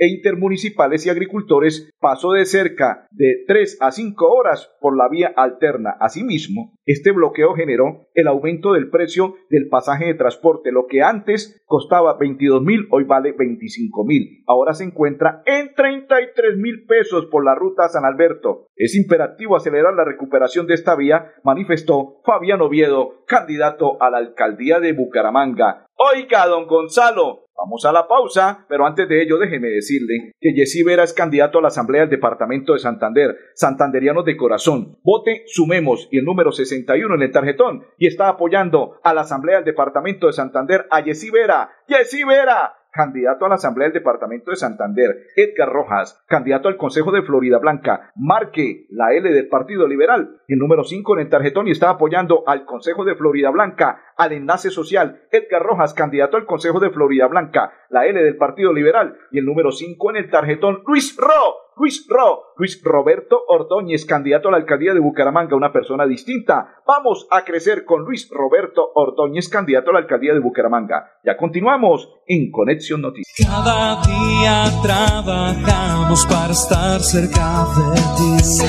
e 0.00 0.08
intermunicipales 0.08 1.04
y 1.04 1.10
agricultores 1.10 1.92
pasó 2.00 2.32
de 2.32 2.46
cerca 2.46 3.06
de 3.10 3.44
3 3.46 3.76
a 3.80 3.92
5 3.92 4.26
horas 4.26 4.70
por 4.80 4.96
la 4.96 5.10
vía 5.10 5.30
alterna. 5.36 5.94
Asimismo, 6.00 6.72
este 6.86 7.12
bloqueo 7.12 7.54
generó 7.54 8.08
el 8.14 8.26
aumento 8.26 8.72
del 8.72 8.88
precio 8.88 9.34
del 9.50 9.68
pasaje 9.68 10.06
de 10.06 10.14
transporte, 10.14 10.72
lo 10.72 10.86
que 10.86 11.02
antes 11.02 11.62
costaba 11.66 12.16
22 12.16 12.62
mil, 12.62 12.88
hoy 12.90 13.04
vale 13.04 13.32
25 13.32 14.04
mil. 14.06 14.42
Ahora 14.46 14.72
se 14.72 14.84
encuentra 14.84 15.42
en 15.44 15.74
33 15.74 16.56
mil 16.56 16.86
pesos 16.86 17.26
por 17.26 17.44
la 17.44 17.54
ruta 17.54 17.88
San 17.90 18.06
Alberto. 18.06 18.68
Es 18.76 18.96
imperativo 18.96 19.54
acelerar 19.54 19.92
la 19.92 20.06
recuperación 20.06 20.66
de 20.66 20.74
esta 20.74 20.96
vía, 20.96 21.32
manifestó 21.44 22.22
Fabián 22.24 22.62
Oviedo, 22.62 23.26
candidato 23.26 24.02
a 24.02 24.08
la 24.08 24.16
alcaldía 24.16 24.80
de 24.80 24.94
Bucaramanga. 24.94 25.86
Oiga, 25.96 26.46
don 26.46 26.66
Gonzalo, 26.66 27.49
Vamos 27.62 27.84
a 27.84 27.92
la 27.92 28.08
pausa, 28.08 28.64
pero 28.70 28.86
antes 28.86 29.06
de 29.06 29.20
ello 29.20 29.36
déjeme 29.36 29.68
decirle 29.68 30.32
que 30.40 30.54
Jessy 30.54 30.82
Vera 30.82 31.02
es 31.02 31.12
candidato 31.12 31.58
a 31.58 31.62
la 31.62 31.68
Asamblea 31.68 32.00
del 32.00 32.10
Departamento 32.10 32.72
de 32.72 32.78
Santander, 32.78 33.36
santanderianos 33.54 34.24
de 34.24 34.34
corazón. 34.34 34.96
Vote 35.02 35.42
Sumemos 35.46 36.08
y 36.10 36.20
el 36.20 36.24
número 36.24 36.52
61 36.52 37.14
en 37.16 37.20
el 37.20 37.30
tarjetón 37.30 37.84
y 37.98 38.06
está 38.06 38.30
apoyando 38.30 38.98
a 39.04 39.12
la 39.12 39.20
Asamblea 39.20 39.56
del 39.56 39.66
Departamento 39.66 40.26
de 40.26 40.32
Santander 40.32 40.86
a 40.90 41.02
Jessy 41.02 41.28
Vera. 41.30 41.70
Jessy 41.86 42.24
Vera, 42.24 42.79
candidato 42.92 43.44
a 43.44 43.48
la 43.48 43.54
Asamblea 43.56 43.88
del 43.88 43.94
Departamento 43.94 44.50
de 44.50 44.56
Santander, 44.56 45.26
Edgar 45.36 45.68
Rojas, 45.68 46.22
candidato 46.26 46.68
al 46.68 46.76
Consejo 46.76 47.12
de 47.12 47.22
Florida 47.22 47.58
Blanca, 47.58 48.12
marque 48.16 48.86
la 48.90 49.12
L 49.12 49.30
del 49.30 49.48
Partido 49.48 49.86
Liberal, 49.86 50.40
el 50.48 50.58
número 50.58 50.84
5 50.84 51.14
en 51.14 51.20
el 51.20 51.28
tarjetón 51.28 51.68
y 51.68 51.72
está 51.72 51.90
apoyando 51.90 52.44
al 52.46 52.64
Consejo 52.64 53.04
de 53.04 53.14
Florida 53.14 53.50
Blanca, 53.50 54.00
al 54.16 54.32
Enlace 54.32 54.70
Social, 54.70 55.22
Edgar 55.30 55.62
Rojas, 55.62 55.94
candidato 55.94 56.36
al 56.36 56.46
Consejo 56.46 56.80
de 56.80 56.90
Florida 56.90 57.26
Blanca, 57.26 57.72
la 57.90 58.06
L 58.06 58.22
del 58.22 58.36
Partido 58.36 58.72
Liberal. 58.72 59.16
Y 59.30 59.38
el 59.38 59.44
número 59.44 59.70
5 59.72 60.10
en 60.10 60.16
el 60.16 60.30
tarjetón, 60.30 60.82
Luis 60.86 61.16
Ro. 61.16 61.70
Luis 61.80 62.06
Ro, 62.10 62.52
Luis 62.58 62.78
Roberto 62.84 63.42
Ordóñez, 63.48 64.04
candidato 64.04 64.48
a 64.48 64.50
la 64.50 64.58
alcaldía 64.58 64.92
de 64.92 65.00
Bucaramanga, 65.00 65.56
una 65.56 65.72
persona 65.72 66.06
distinta. 66.06 66.74
Vamos 66.86 67.26
a 67.30 67.42
crecer 67.42 67.86
con 67.86 68.04
Luis 68.04 68.28
Roberto 68.30 68.90
Ordóñez, 68.94 69.48
candidato 69.48 69.88
a 69.88 69.94
la 69.94 70.00
alcaldía 70.00 70.34
de 70.34 70.40
Bucaramanga. 70.40 71.20
Ya 71.24 71.38
continuamos 71.38 72.06
en 72.26 72.50
Conexión 72.50 73.00
Noticias. 73.00 73.48
Cada 73.48 74.02
día 74.02 74.64
trabajamos 74.82 76.26
para 76.26 76.52
estar 76.52 77.00
cerca 77.00 77.64
de 77.74 78.00
ti. 78.18 78.60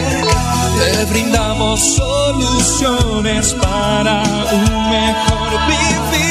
Te 0.80 1.12
brindamos 1.12 1.80
soluciones 1.98 3.54
para 3.56 4.24
un 4.54 4.90
mejor 4.90 5.52
vivir. 5.68 6.31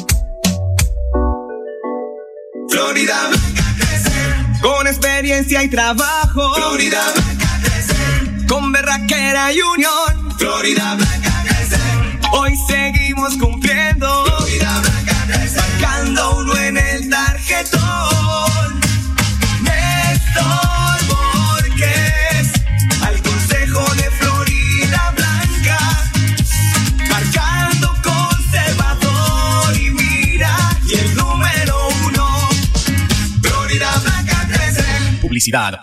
Florida 2.71 3.27
Blanca 3.27 3.75
crece 3.77 4.59
con 4.61 4.87
experiencia 4.87 5.61
y 5.61 5.69
trabajo. 5.69 6.55
Florida 6.55 7.03
Blanca 7.13 7.59
crece 7.61 8.45
con 8.47 8.71
berraquera 8.71 9.51
y 9.51 9.61
unión. 9.61 10.37
Florida 10.37 10.95
Blanca 10.95 11.43
crece. 11.45 11.77
Hoy 12.31 12.55
seguimos 12.69 13.35
cumpliendo. 13.37 14.25
Florida 14.25 14.79
Blanca 14.79 15.25
crece. 15.27 15.59
Marcando 15.59 16.37
uno 16.37 16.57
en 16.57 16.77
el 16.77 17.09
tarjetón. 17.09 18.50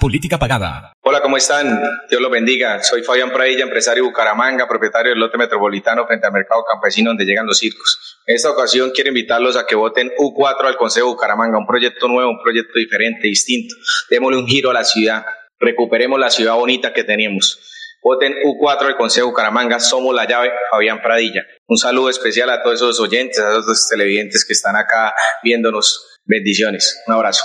Política 0.01 0.39
pagada. 0.39 0.93
Hola, 1.03 1.21
¿cómo 1.21 1.37
están? 1.37 1.79
Dios 2.09 2.23
los 2.23 2.31
bendiga. 2.31 2.83
Soy 2.83 3.03
Fabián 3.03 3.31
Pradilla, 3.31 3.65
empresario 3.65 4.03
de 4.03 4.09
Bucaramanga, 4.09 4.67
propietario 4.67 5.11
del 5.11 5.19
lote 5.19 5.37
metropolitano 5.37 6.07
frente 6.07 6.27
al 6.27 6.33
mercado 6.33 6.65
campesino 6.65 7.11
donde 7.11 7.27
llegan 7.27 7.47
los 7.47 7.59
circos. 7.59 8.19
En 8.27 8.37
esta 8.37 8.51
ocasión 8.51 8.93
quiero 8.95 9.09
invitarlos 9.09 9.57
a 9.57 9.67
que 9.67 9.75
voten 9.75 10.11
U4 10.19 10.65
al 10.65 10.77
Consejo 10.77 11.09
Bucaramanga, 11.09 11.59
un 11.59 11.67
proyecto 11.67 12.09
nuevo, 12.09 12.31
un 12.31 12.43
proyecto 12.43 12.79
diferente, 12.79 13.29
distinto. 13.29 13.75
Démosle 14.09 14.39
un 14.39 14.47
giro 14.47 14.71
a 14.71 14.73
la 14.73 14.85
ciudad, 14.85 15.27
recuperemos 15.59 16.19
la 16.19 16.31
ciudad 16.31 16.55
bonita 16.55 16.95
que 16.95 17.05
teníamos. 17.05 17.61
Voten 18.03 18.33
U4 18.33 18.87
al 18.87 18.97
Consejo 18.97 19.27
Bucaramanga, 19.27 19.81
somos 19.81 20.15
la 20.15 20.27
llave, 20.27 20.51
Fabián 20.71 21.03
Pradilla. 21.03 21.43
Un 21.67 21.77
saludo 21.77 22.09
especial 22.09 22.49
a 22.49 22.63
todos 22.63 22.77
esos 22.77 23.01
oyentes, 23.01 23.39
a 23.39 23.51
todos 23.51 23.67
los 23.67 23.89
televidentes 23.89 24.47
que 24.47 24.55
están 24.55 24.77
acá 24.77 25.15
viéndonos. 25.43 26.21
Bendiciones. 26.25 27.03
Un 27.07 27.15
abrazo. 27.15 27.45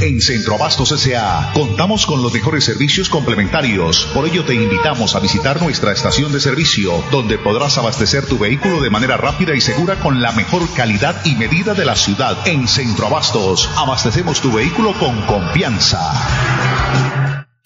En 0.00 0.18
Centroabastos 0.22 0.92
S.A. 0.92 1.50
contamos 1.52 2.06
con 2.06 2.22
los 2.22 2.32
mejores 2.32 2.64
servicios 2.64 3.10
complementarios. 3.10 4.08
Por 4.14 4.26
ello 4.26 4.46
te 4.46 4.54
invitamos 4.54 5.14
a 5.14 5.20
visitar 5.20 5.60
nuestra 5.60 5.92
estación 5.92 6.32
de 6.32 6.40
servicio, 6.40 7.04
donde 7.10 7.36
podrás 7.36 7.76
abastecer 7.76 8.24
tu 8.24 8.38
vehículo 8.38 8.80
de 8.80 8.88
manera 8.88 9.18
rápida 9.18 9.54
y 9.54 9.60
segura 9.60 9.96
con 9.96 10.22
la 10.22 10.32
mejor 10.32 10.62
calidad 10.72 11.22
y 11.26 11.34
medida 11.34 11.74
de 11.74 11.84
la 11.84 11.96
ciudad. 11.96 12.48
En 12.48 12.66
Centroabastos, 12.66 13.68
abastecemos 13.76 14.40
tu 14.40 14.50
vehículo 14.50 14.94
con 14.94 15.20
confianza. 15.26 16.79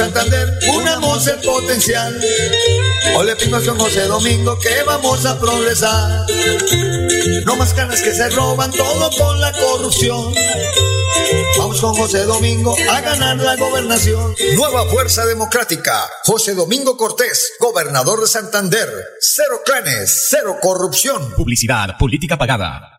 Santander, 0.00 0.58
unamos 0.74 1.26
el 1.26 1.38
potencial. 1.40 2.18
Ole, 3.16 3.36
pingo, 3.36 3.58
es 3.58 3.68
con 3.68 3.78
José 3.78 4.06
Domingo 4.06 4.58
que 4.58 4.82
vamos 4.86 5.26
a 5.26 5.38
progresar. 5.38 6.24
No 7.44 7.54
más 7.56 7.74
canas 7.74 8.00
que 8.00 8.14
se 8.14 8.30
roban 8.30 8.70
todo 8.70 9.10
con 9.18 9.38
la 9.42 9.52
corrupción. 9.52 10.32
Vamos 11.58 11.82
con 11.82 11.94
José 11.94 12.24
Domingo 12.24 12.74
a 12.90 13.00
ganar 13.02 13.36
la 13.36 13.56
gobernación. 13.56 14.34
Nueva 14.56 14.86
Fuerza 14.86 15.26
Democrática. 15.26 16.08
José 16.24 16.54
Domingo 16.54 16.96
Cortés, 16.96 17.52
gobernador 17.60 18.22
de 18.22 18.26
Santander. 18.26 18.88
Cero 19.20 19.60
clanes, 19.66 20.28
cero 20.30 20.56
corrupción. 20.62 21.34
Publicidad 21.36 21.98
política 21.98 22.38
pagada. 22.38 22.98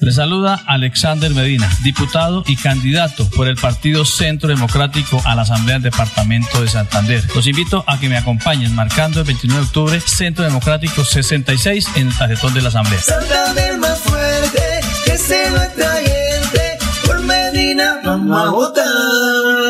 Le 0.00 0.12
saluda 0.12 0.62
Alexander 0.68 1.34
Medina, 1.34 1.68
diputado 1.82 2.44
y 2.46 2.54
candidato 2.54 3.28
por 3.30 3.48
el 3.48 3.56
Partido 3.56 4.04
Centro 4.04 4.48
Democrático 4.48 5.20
a 5.24 5.34
la 5.34 5.42
Asamblea 5.42 5.80
del 5.80 5.90
Departamento 5.90 6.62
de 6.62 6.68
Santander. 6.68 7.24
Los 7.34 7.48
invito 7.48 7.82
a 7.84 7.98
que 7.98 8.08
me 8.08 8.16
acompañen 8.16 8.76
marcando 8.76 9.18
el 9.18 9.26
29 9.26 9.60
de 9.60 9.66
octubre 9.66 10.00
Centro 10.00 10.44
Democrático 10.44 11.04
66 11.04 11.88
en 11.96 12.06
el 12.08 12.16
tarjetón 12.16 12.54
de 12.54 12.62
la 12.62 12.68
Asamblea. 12.68 13.00
Santander 13.00 13.76
más 13.78 13.98
fuerte, 13.98 14.62
que 15.04 15.18
se 15.18 15.50
nuestra 15.50 15.92
gente. 15.94 16.78
Por 17.04 17.20
Medina 17.24 17.98
vamos 18.04 18.38
a 18.38 18.50
votar. 18.50 18.84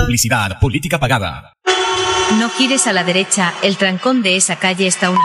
Publicidad 0.05 0.61
política 0.61 1.01
pagada. 1.01 1.55
No 2.39 2.51
gires 2.51 2.87
a 2.87 2.93
la 2.93 3.03
derecha, 3.03 3.55
el 3.63 3.79
trancón 3.79 4.21
de 4.21 4.37
esa 4.37 4.57
calle 4.57 4.89
está 4.89 5.09
una... 5.09 5.23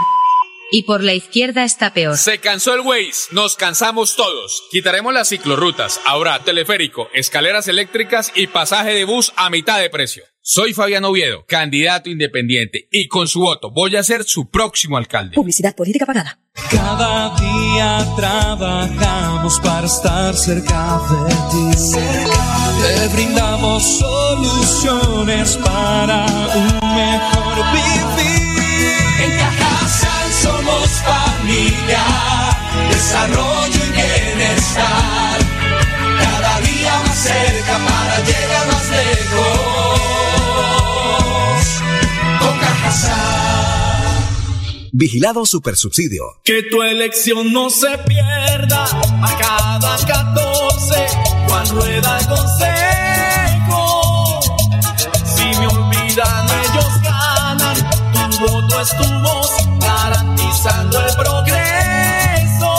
y 0.73 0.83
por 0.83 1.03
la 1.03 1.13
izquierda 1.13 1.63
está 1.63 1.93
peor. 1.93 2.17
Se 2.17 2.39
cansó 2.39 2.73
el 2.73 2.81
Waze, 2.81 3.29
nos 3.31 3.55
cansamos 3.55 4.15
todos. 4.15 4.63
Quitaremos 4.71 5.13
las 5.13 5.29
ciclorrutas, 5.29 6.01
ahora 6.03 6.43
teleférico, 6.43 7.09
escaleras 7.13 7.67
eléctricas 7.67 8.31
y 8.33 8.47
pasaje 8.47 8.89
de 8.89 9.05
bus 9.05 9.31
a 9.35 9.51
mitad 9.51 9.79
de 9.79 9.91
precio. 9.91 10.23
Soy 10.41 10.73
Fabián 10.73 11.05
Oviedo, 11.05 11.45
candidato 11.47 12.09
independiente, 12.09 12.87
y 12.91 13.07
con 13.07 13.27
su 13.27 13.41
voto 13.41 13.69
voy 13.69 13.95
a 13.97 14.03
ser 14.03 14.23
su 14.23 14.49
próximo 14.49 14.97
alcalde. 14.97 15.35
Publicidad 15.35 15.75
política 15.75 16.07
pagada. 16.07 16.39
Cada 16.71 17.35
día 17.39 18.15
trabajamos 18.17 19.59
para 19.59 19.85
estar 19.85 20.35
cerca 20.35 20.99
de 21.07 21.35
ti. 21.51 21.97
Te 22.81 23.07
brindamos 23.13 23.99
soluciones 23.99 25.55
para 25.57 26.25
un 26.55 26.95
mejor 26.95 27.63
vivir. 27.73 28.42
Somos 30.43 30.89
familia, 31.03 32.03
desarrollo 32.89 33.79
y 33.87 33.91
bienestar. 33.91 35.39
Cada 36.19 36.59
día 36.59 36.93
más 37.05 37.17
cerca 37.17 37.77
para 37.87 38.19
llegar 38.19 38.67
más 38.67 38.89
lejos. 38.89 40.01
Con 42.41 42.59
Cajasal. 42.59 43.23
Vigilado 44.91 45.45
Supersubsidio. 45.45 46.23
Que 46.43 46.63
tu 46.63 46.83
elección 46.83 47.53
no 47.53 47.69
se 47.69 47.97
pierda 47.99 48.83
a 48.83 49.37
cada 49.37 49.97
14 50.05 51.07
Juan 51.47 51.69
Rueda 51.69 52.19
el 52.19 52.27
consejo. 52.27 54.02
Tu 58.91 59.03
voz 59.21 59.49
garantizando 59.79 60.99
el 60.99 61.15
progreso. 61.15 62.75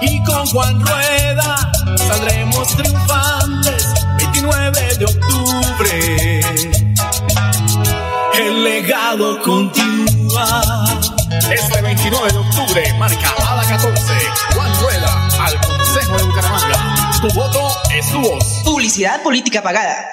Y 0.00 0.22
con 0.24 0.46
Juan 0.46 0.80
Rueda 0.80 1.72
saldremos 2.08 2.68
triunfantes 2.74 3.86
29 4.16 4.96
de 4.98 5.04
octubre. 5.04 6.40
El 8.34 8.64
legado 8.64 9.42
continúa. 9.42 10.86
Este 11.50 11.82
29 11.82 12.32
de 12.32 12.38
octubre 12.38 12.94
marca 12.98 13.34
a 13.46 13.56
la 13.56 13.62
14. 13.62 14.14
Juan 14.54 14.72
Rueda 14.80 15.28
al 15.38 15.60
Consejo 15.60 16.16
de 16.16 16.24
Bucaramanga. 16.24 17.10
Tu 17.20 17.28
voto 17.34 17.68
es 17.94 18.10
tu 18.10 18.20
voz. 18.22 18.62
Publicidad 18.64 19.22
política 19.22 19.62
pagada. 19.62 20.06